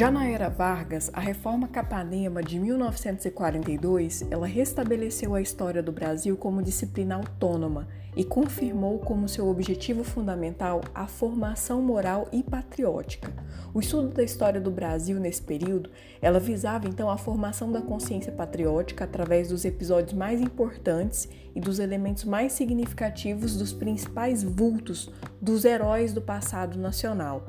Já 0.00 0.10
na 0.10 0.26
era 0.26 0.48
Vargas, 0.48 1.10
a 1.12 1.20
reforma 1.20 1.68
Capanema 1.68 2.42
de 2.42 2.58
1942, 2.58 4.26
ela 4.30 4.46
restabeleceu 4.46 5.34
a 5.34 5.42
história 5.42 5.82
do 5.82 5.92
Brasil 5.92 6.38
como 6.38 6.62
disciplina 6.62 7.16
autônoma 7.16 7.86
e 8.16 8.24
confirmou 8.24 8.98
como 8.98 9.28
seu 9.28 9.46
objetivo 9.46 10.02
fundamental 10.02 10.80
a 10.94 11.06
formação 11.06 11.82
moral 11.82 12.26
e 12.32 12.42
patriótica. 12.42 13.30
O 13.74 13.80
estudo 13.80 14.08
da 14.08 14.22
história 14.22 14.58
do 14.58 14.70
Brasil 14.70 15.20
nesse 15.20 15.42
período, 15.42 15.90
ela 16.22 16.40
visava 16.40 16.88
então 16.88 17.10
a 17.10 17.18
formação 17.18 17.70
da 17.70 17.82
consciência 17.82 18.32
patriótica 18.32 19.04
através 19.04 19.50
dos 19.50 19.66
episódios 19.66 20.14
mais 20.14 20.40
importantes 20.40 21.28
e 21.54 21.60
dos 21.60 21.78
elementos 21.78 22.24
mais 22.24 22.52
significativos 22.52 23.56
dos 23.56 23.72
principais 23.72 24.42
vultos 24.42 25.10
dos 25.40 25.64
heróis 25.64 26.12
do 26.12 26.20
passado 26.20 26.78
nacional. 26.78 27.46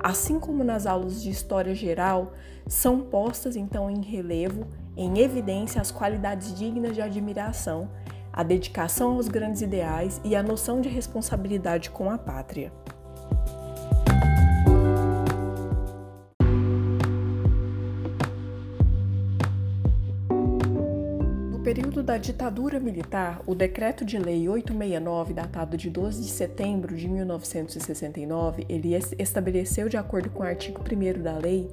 Assim 0.00 0.38
como 0.38 0.64
nas 0.64 0.86
aulas 0.86 1.22
de 1.22 1.30
história 1.30 1.74
geral, 1.74 2.32
são 2.66 3.00
postas 3.00 3.56
então 3.56 3.90
em 3.90 4.02
relevo, 4.02 4.66
em 4.96 5.18
evidência 5.18 5.80
as 5.80 5.90
qualidades 5.90 6.56
dignas 6.56 6.94
de 6.94 7.02
admiração, 7.02 7.90
a 8.32 8.42
dedicação 8.42 9.12
aos 9.12 9.28
grandes 9.28 9.62
ideais 9.62 10.20
e 10.24 10.34
a 10.34 10.42
noção 10.42 10.80
de 10.80 10.88
responsabilidade 10.88 11.90
com 11.90 12.10
a 12.10 12.18
pátria. 12.18 12.72
Da 22.04 22.18
ditadura 22.18 22.78
militar, 22.78 23.40
o 23.46 23.54
Decreto 23.54 24.04
de 24.04 24.18
Lei 24.18 24.46
869, 24.46 25.32
datado 25.32 25.74
de 25.74 25.88
12 25.88 26.20
de 26.20 26.28
setembro 26.28 26.94
de 26.94 27.08
1969, 27.08 28.66
ele 28.68 28.94
estabeleceu, 29.18 29.88
de 29.88 29.96
acordo 29.96 30.28
com 30.28 30.42
o 30.42 30.46
artigo 30.46 30.82
1 30.82 31.22
da 31.22 31.38
lei, 31.38 31.66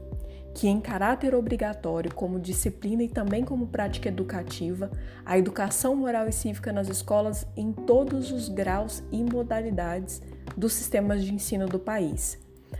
que, 0.56 0.70
em 0.70 0.80
caráter 0.80 1.36
obrigatório, 1.36 2.16
como 2.16 2.40
disciplina 2.40 3.04
e 3.04 3.10
também 3.10 3.44
como 3.44 3.68
prática 3.68 4.08
educativa, 4.08 4.90
a 5.26 5.38
educação 5.38 5.98
moral 5.98 6.30
e 6.30 6.32
cívica 6.32 6.72
nas 6.72 6.88
escolas 6.88 7.46
em 7.58 7.74
todos 7.74 8.32
os 8.32 8.48
graus 8.48 9.04
e 9.12 9.22
modalidades 9.22 10.22
dos 10.56 10.72
sistemas 10.72 11.26
de 11.26 11.34
ensino 11.34 11.68
do 11.68 11.78
país 11.78 12.40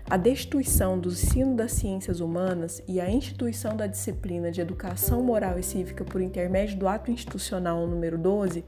a 0.10 0.18
destituição 0.18 1.00
do 1.00 1.10
ensino 1.10 1.56
das 1.56 1.72
ciências 1.74 2.20
humanas 2.20 2.82
e 2.88 3.00
a 3.00 3.10
instituição 3.10 3.76
da 3.76 3.88
disciplina 3.88 4.52
de 4.52 4.62
educação 4.62 5.24
moral 5.24 5.58
e 5.58 5.64
cívica 5.64 6.04
por 6.04 6.22
intermédio 6.22 6.78
do 6.78 6.88
ato 6.88 7.12
institucional 7.12 7.86
número 7.88 8.18
12 8.18 8.64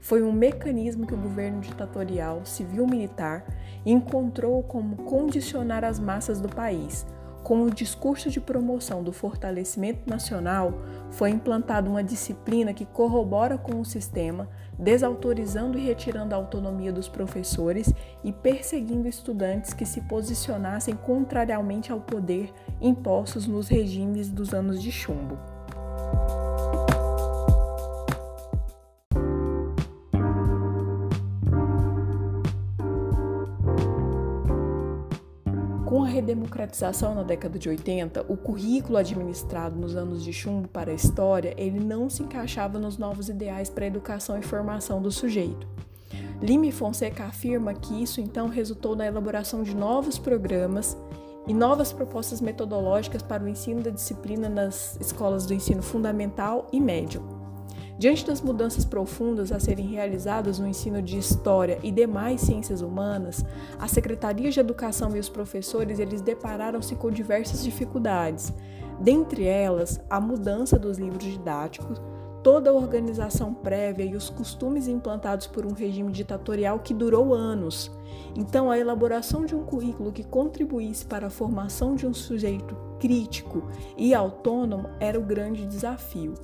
foi 0.00 0.22
um 0.22 0.32
mecanismo 0.32 1.06
que 1.06 1.14
o 1.14 1.18
governo 1.18 1.60
ditatorial 1.60 2.44
civil-militar 2.44 3.44
encontrou 3.86 4.62
como 4.62 4.96
condicionar 4.96 5.84
as 5.84 5.98
massas 5.98 6.40
do 6.40 6.48
país. 6.48 7.06
Com 7.42 7.64
o 7.64 7.70
discurso 7.70 8.30
de 8.30 8.40
promoção 8.40 9.02
do 9.02 9.12
fortalecimento 9.12 10.08
nacional, 10.08 10.74
foi 11.10 11.30
implantada 11.30 11.90
uma 11.90 12.04
disciplina 12.04 12.72
que 12.72 12.86
corrobora 12.86 13.58
com 13.58 13.80
o 13.80 13.84
sistema 13.84 14.48
desautorizando 14.78 15.78
e 15.78 15.86
retirando 15.86 16.34
a 16.34 16.36
autonomia 16.36 16.92
dos 16.92 17.08
professores 17.08 17.92
e 18.24 18.32
perseguindo 18.32 19.08
estudantes 19.08 19.72
que 19.72 19.86
se 19.86 20.00
posicionassem 20.02 20.94
contrariamente 20.94 21.92
ao 21.92 22.00
poder 22.00 22.52
impostos 22.80 23.46
nos 23.46 23.68
regimes 23.68 24.28
dos 24.28 24.52
anos 24.52 24.82
de 24.82 24.90
chumbo. 24.90 25.38
Redemocratização 36.22 37.14
na 37.14 37.22
década 37.22 37.58
de 37.58 37.68
80, 37.68 38.24
o 38.28 38.36
currículo 38.36 38.96
administrado 38.96 39.78
nos 39.78 39.96
anos 39.96 40.22
de 40.22 40.32
chumbo 40.32 40.68
para 40.68 40.92
a 40.92 40.94
história, 40.94 41.52
ele 41.58 41.80
não 41.80 42.08
se 42.08 42.22
encaixava 42.22 42.78
nos 42.78 42.96
novos 42.96 43.28
ideais 43.28 43.68
para 43.68 43.84
a 43.84 43.88
educação 43.88 44.38
e 44.38 44.42
formação 44.42 45.02
do 45.02 45.10
sujeito. 45.10 45.66
Lime 46.40 46.72
Fonseca 46.72 47.24
afirma 47.24 47.74
que 47.74 48.02
isso 48.02 48.20
então 48.20 48.48
resultou 48.48 48.96
na 48.96 49.06
elaboração 49.06 49.62
de 49.62 49.74
novos 49.74 50.18
programas 50.18 50.96
e 51.46 51.52
novas 51.52 51.92
propostas 51.92 52.40
metodológicas 52.40 53.22
para 53.22 53.42
o 53.42 53.48
ensino 53.48 53.82
da 53.82 53.90
disciplina 53.90 54.48
nas 54.48 54.96
escolas 55.00 55.44
do 55.44 55.54
ensino 55.54 55.82
fundamental 55.82 56.68
e 56.72 56.80
médio. 56.80 57.41
Diante 57.98 58.26
das 58.26 58.40
mudanças 58.40 58.84
profundas 58.84 59.52
a 59.52 59.60
serem 59.60 59.86
realizadas 59.86 60.58
no 60.58 60.66
ensino 60.66 61.02
de 61.02 61.18
história 61.18 61.78
e 61.82 61.90
demais 61.90 62.40
ciências 62.40 62.80
humanas, 62.80 63.44
a 63.78 63.86
Secretaria 63.86 64.50
de 64.50 64.58
Educação 64.58 65.14
e 65.16 65.20
os 65.20 65.28
professores 65.28 65.98
eles 65.98 66.20
depararam-se 66.20 66.94
com 66.96 67.10
diversas 67.10 67.62
dificuldades. 67.62 68.52
Dentre 69.00 69.44
elas, 69.44 70.00
a 70.08 70.20
mudança 70.20 70.78
dos 70.78 70.98
livros 70.98 71.24
didáticos, 71.24 72.00
toda 72.42 72.70
a 72.70 72.74
organização 72.74 73.54
prévia 73.54 74.04
e 74.04 74.16
os 74.16 74.28
costumes 74.28 74.88
implantados 74.88 75.46
por 75.46 75.64
um 75.64 75.72
regime 75.72 76.10
ditatorial 76.10 76.80
que 76.80 76.92
durou 76.92 77.34
anos. 77.34 77.90
Então, 78.34 78.70
a 78.70 78.78
elaboração 78.78 79.44
de 79.44 79.54
um 79.54 79.62
currículo 79.62 80.12
que 80.12 80.24
contribuísse 80.24 81.04
para 81.04 81.28
a 81.28 81.30
formação 81.30 81.94
de 81.94 82.06
um 82.06 82.14
sujeito 82.14 82.76
crítico 82.98 83.64
e 83.96 84.14
autônomo 84.14 84.88
era 84.98 85.18
o 85.18 85.22
grande 85.22 85.66
desafio. 85.66 86.34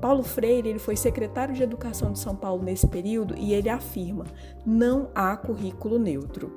Paulo 0.00 0.22
Freire 0.22 0.68
ele 0.68 0.78
foi 0.78 0.96
secretário 0.96 1.54
de 1.54 1.62
Educação 1.62 2.12
de 2.12 2.18
São 2.18 2.34
Paulo 2.34 2.62
nesse 2.62 2.86
período 2.86 3.34
e 3.36 3.54
ele 3.54 3.68
afirma: 3.68 4.24
não 4.64 5.10
há 5.14 5.36
currículo 5.36 5.98
neutro. 5.98 6.52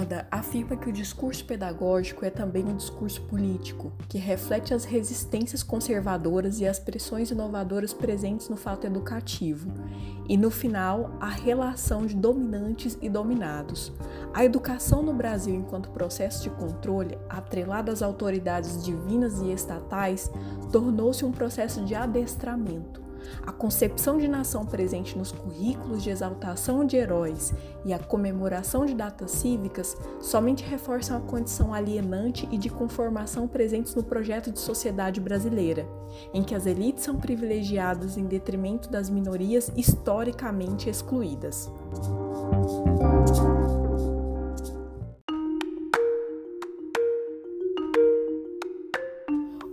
Manacorda 0.00 0.26
afirma 0.30 0.76
que 0.76 0.88
o 0.88 0.92
discurso 0.92 1.44
pedagógico 1.44 2.24
é 2.24 2.30
também 2.30 2.64
um 2.64 2.76
discurso 2.76 3.20
político, 3.22 3.92
que 4.08 4.18
reflete 4.18 4.72
as 4.72 4.84
resistências 4.84 5.62
conservadoras 5.62 6.58
e 6.60 6.66
as 6.66 6.78
pressões 6.78 7.30
inovadoras 7.30 7.92
presentes 7.92 8.48
no 8.48 8.56
fato 8.56 8.86
educativo, 8.86 9.70
e 10.28 10.36
no 10.36 10.50
final, 10.50 11.10
a 11.20 11.28
relação 11.28 12.06
de 12.06 12.16
dominantes 12.16 12.96
e 13.02 13.08
dominados. 13.08 13.92
A 14.32 14.44
educação 14.44 15.02
no 15.02 15.12
Brasil, 15.12 15.54
enquanto 15.54 15.90
processo 15.90 16.42
de 16.42 16.50
controle, 16.50 17.18
atrelado 17.28 17.90
às 17.90 18.00
autoridades 18.00 18.82
divinas 18.84 19.40
e 19.40 19.52
estatais, 19.52 20.30
tornou-se 20.72 21.24
um 21.24 21.32
processo 21.32 21.84
de 21.84 21.94
adestramento 21.94 23.09
a 23.46 23.52
concepção 23.52 24.18
de 24.18 24.28
nação 24.28 24.64
presente 24.66 25.16
nos 25.16 25.32
currículos 25.32 26.02
de 26.02 26.10
exaltação 26.10 26.84
de 26.84 26.96
heróis 26.96 27.52
e 27.84 27.92
a 27.92 27.98
comemoração 27.98 28.84
de 28.84 28.94
datas 28.94 29.30
cívicas 29.32 29.96
somente 30.20 30.64
reforçam 30.64 31.16
a 31.16 31.20
condição 31.20 31.72
alienante 31.72 32.48
e 32.50 32.58
de 32.58 32.68
conformação 32.68 33.48
presentes 33.48 33.94
no 33.94 34.02
projeto 34.02 34.50
de 34.50 34.58
sociedade 34.58 35.20
brasileira, 35.20 35.86
em 36.32 36.42
que 36.42 36.54
as 36.54 36.66
elites 36.66 37.04
são 37.04 37.16
privilegiadas 37.16 38.16
em 38.16 38.26
detrimento 38.26 38.90
das 38.90 39.08
minorias 39.08 39.70
historicamente 39.76 40.88
excluídas. 40.88 41.70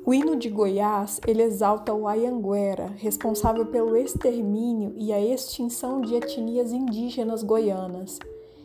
O 0.08 0.14
hino 0.14 0.38
de 0.38 0.48
Goiás, 0.48 1.20
ele 1.28 1.44
exalta 1.44 1.94
o 1.94 2.08
Ayanguera, 2.08 2.94
responsável 2.96 3.66
pelo 3.66 3.94
extermínio 3.98 4.94
e 4.96 5.12
a 5.12 5.20
extinção 5.20 6.00
de 6.00 6.16
etnias 6.16 6.72
indígenas 6.72 7.44
goianas, 7.44 8.18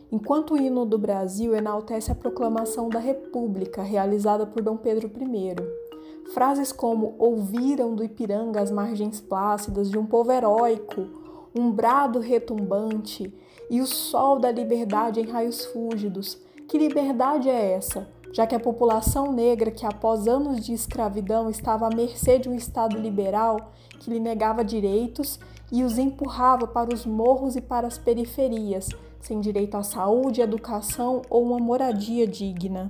enquanto 0.09 0.53
o 0.53 0.57
hino 0.57 0.85
do 0.85 0.97
Brasil 0.97 1.53
enaltece 1.53 2.09
a 2.09 2.15
proclamação 2.15 2.87
da 2.87 2.97
República, 2.97 3.83
realizada 3.83 4.45
por 4.45 4.61
Dom 4.61 4.77
Pedro 4.77 5.11
I. 5.19 6.31
Frases 6.33 6.71
como 6.71 7.13
ouviram 7.19 7.93
do 7.93 8.05
Ipiranga 8.05 8.61
as 8.61 8.71
margens 8.71 9.19
plácidas 9.19 9.91
de 9.91 9.97
um 9.97 10.05
povo 10.05 10.31
heróico, 10.31 11.07
um 11.53 11.69
brado 11.69 12.19
retumbante 12.19 13.33
e 13.69 13.81
o 13.81 13.85
sol 13.85 14.39
da 14.39 14.49
liberdade 14.49 15.19
em 15.19 15.25
raios 15.25 15.65
fúlgidos. 15.65 16.41
Que 16.69 16.77
liberdade 16.77 17.49
é 17.49 17.73
essa? 17.73 18.07
Já 18.33 18.47
que 18.47 18.55
a 18.55 18.59
população 18.59 19.31
negra, 19.31 19.69
que 19.69 19.85
após 19.85 20.27
anos 20.27 20.65
de 20.65 20.73
escravidão 20.73 21.49
estava 21.49 21.87
à 21.87 21.95
mercê 21.95 22.39
de 22.39 22.49
um 22.49 22.55
Estado 22.55 22.97
liberal 22.97 23.71
que 23.99 24.09
lhe 24.09 24.19
negava 24.19 24.65
direitos 24.65 25.39
e 25.71 25.83
os 25.83 25.97
empurrava 25.97 26.67
para 26.67 26.93
os 26.93 27.05
morros 27.05 27.55
e 27.55 27.61
para 27.61 27.87
as 27.87 27.97
periferias, 27.97 28.89
sem 29.21 29.39
direito 29.39 29.77
à 29.77 29.83
saúde, 29.83 30.41
educação 30.41 31.21
ou 31.29 31.43
uma 31.43 31.59
moradia 31.59 32.27
digna. 32.27 32.87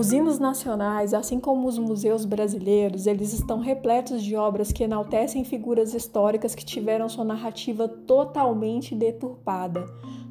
Os 0.00 0.12
hinos 0.12 0.38
nacionais, 0.38 1.12
assim 1.12 1.38
como 1.38 1.68
os 1.68 1.76
museus 1.76 2.24
brasileiros, 2.24 3.06
eles 3.06 3.34
estão 3.34 3.60
repletos 3.60 4.22
de 4.22 4.34
obras 4.34 4.72
que 4.72 4.82
enaltecem 4.82 5.44
figuras 5.44 5.92
históricas 5.92 6.54
que 6.54 6.64
tiveram 6.64 7.06
sua 7.06 7.22
narrativa 7.22 7.86
totalmente 7.86 8.94
deturpada, 8.94 9.84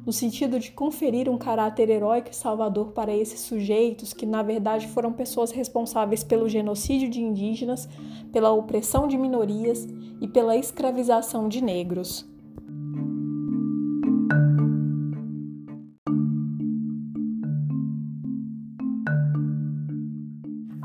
no 0.04 0.12
sentido 0.12 0.58
de 0.58 0.72
conferir 0.72 1.28
um 1.28 1.38
caráter 1.38 1.88
heróico 1.88 2.30
e 2.32 2.34
salvador 2.34 2.90
para 2.90 3.14
esses 3.14 3.38
sujeitos 3.38 4.12
que, 4.12 4.26
na 4.26 4.42
verdade, 4.42 4.88
foram 4.88 5.12
pessoas 5.12 5.52
responsáveis 5.52 6.24
pelo 6.24 6.48
genocídio 6.48 7.08
de 7.08 7.22
indígenas, 7.22 7.88
pela 8.32 8.50
opressão 8.50 9.06
de 9.06 9.16
minorias 9.16 9.86
e 10.20 10.26
pela 10.26 10.56
escravização 10.56 11.48
de 11.48 11.62
negros. 11.62 12.28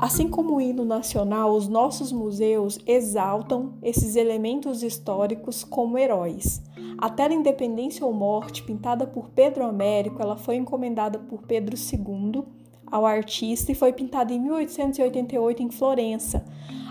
Assim 0.06 0.28
como 0.28 0.54
o 0.54 0.60
hino 0.60 0.84
nacional, 0.84 1.50
os 1.50 1.66
nossos 1.66 2.12
museus 2.12 2.78
exaltam 2.86 3.72
esses 3.82 4.14
elementos 4.14 4.84
históricos 4.84 5.64
como 5.64 5.98
heróis. 5.98 6.62
A 6.96 7.10
tela 7.10 7.34
Independência 7.34 8.06
ou 8.06 8.12
Morte, 8.12 8.62
pintada 8.62 9.04
por 9.04 9.30
Pedro 9.30 9.66
Américo, 9.66 10.22
ela 10.22 10.36
foi 10.36 10.54
encomendada 10.54 11.18
por 11.18 11.42
Pedro 11.42 11.74
II 11.76 12.44
ao 12.86 13.04
artista 13.04 13.72
e 13.72 13.74
foi 13.74 13.92
pintada 13.92 14.32
em 14.32 14.38
1888 14.38 15.64
em 15.64 15.70
Florença. 15.70 16.44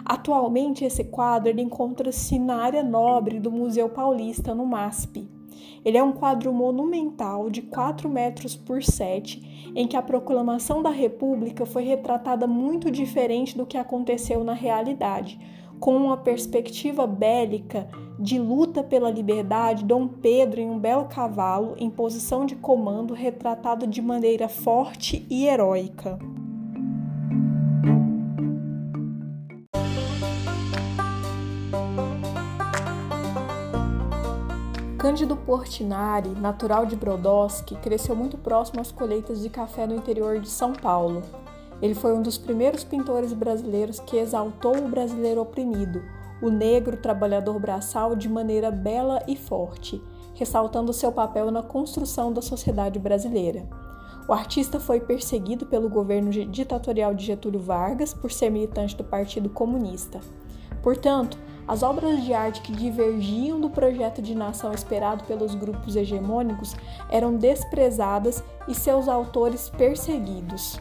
Atualmente 0.04 0.84
esse 0.84 1.06
quadro 1.06 1.58
encontra-se 1.58 2.38
na 2.38 2.58
área 2.58 2.84
nobre 2.84 3.40
do 3.40 3.50
Museu 3.50 3.88
Paulista, 3.88 4.54
no 4.54 4.66
MASP. 4.66 5.35
Ele 5.84 5.98
é 5.98 6.04
um 6.04 6.12
quadro 6.12 6.52
monumental 6.54 7.50
de 7.50 7.62
4 7.62 8.10
metros 8.10 8.56
por 8.56 8.84
7, 8.84 9.74
em 9.76 9.88
que 9.88 9.98
a 9.98 10.02
proclamação 10.02 10.82
da 10.82 10.90
República 10.90 11.66
foi 11.66 11.84
retratada 11.84 12.48
muito 12.48 12.90
diferente 12.90 13.58
do 13.58 13.66
que 13.66 13.78
aconteceu 13.78 14.44
na 14.44 14.54
realidade, 14.54 15.40
com 15.80 15.96
uma 15.96 16.18
perspectiva 16.18 17.06
bélica 17.06 17.88
de 18.20 18.40
luta 18.40 18.82
pela 18.82 19.12
liberdade, 19.12 19.84
Dom 19.84 20.08
Pedro 20.08 20.62
em 20.62 20.70
um 20.70 20.80
belo 20.80 21.06
cavalo 21.06 21.76
em 21.78 21.90
posição 21.90 22.46
de 22.46 22.56
comando 22.56 23.14
retratado 23.14 23.86
de 23.86 24.02
maneira 24.02 24.48
forte 24.48 25.26
e 25.30 25.46
heróica. 25.46 26.18
Cândido 35.16 35.38
Portinari, 35.38 36.28
natural 36.28 36.86
de 36.86 36.94
Brodowski, 36.94 37.74
cresceu 37.76 38.14
muito 38.14 38.38
próximo 38.38 38.82
às 38.82 38.92
colheitas 38.92 39.42
de 39.42 39.50
café 39.50 39.88
no 39.88 39.96
interior 39.96 40.42
de 40.42 40.50
São 40.50 40.74
Paulo. 40.74 41.22
Ele 41.82 41.96
foi 41.96 42.14
um 42.14 42.22
dos 42.22 42.38
primeiros 42.38 42.84
pintores 42.84 43.32
brasileiros 43.32 43.98
que 43.98 44.18
exaltou 44.18 44.78
o 44.78 44.90
brasileiro 44.90 45.40
oprimido, 45.40 46.04
o 46.42 46.50
negro 46.50 46.98
trabalhador 46.98 47.58
braçal, 47.62 48.14
de 48.14 48.28
maneira 48.28 48.70
bela 48.70 49.24
e 49.26 49.38
forte, 49.38 50.04
ressaltando 50.34 50.92
seu 50.92 51.14
papel 51.14 51.50
na 51.50 51.64
construção 51.64 52.34
da 52.34 52.42
sociedade 52.42 53.00
brasileira. 53.00 53.66
O 54.28 54.34
artista 54.34 54.82
foi 54.82 55.00
perseguido 55.00 55.66
pelo 55.66 55.88
governo 55.88 56.30
ditatorial 56.30 57.14
de 57.14 57.24
Getúlio 57.24 57.62
Vargas 57.62 58.14
por 58.14 58.34
ser 58.34 58.50
militante 58.50 58.98
do 58.98 59.04
Partido 59.06 59.48
Comunista. 59.50 60.20
Portanto, 60.84 61.38
as 61.68 61.82
obras 61.82 62.24
de 62.24 62.34
arte 62.34 62.62
que 62.62 62.72
divergiam 62.72 63.60
do 63.60 63.70
projeto 63.70 64.22
de 64.22 64.36
nação 64.36 64.72
esperado 64.72 65.24
pelos 65.24 65.56
grupos 65.56 65.96
hegemônicos 65.96 66.76
eram 67.10 67.36
desprezadas 67.36 68.44
e 68.68 68.76
seus 68.76 69.08
autores 69.08 69.70
perseguidos. 69.70 70.80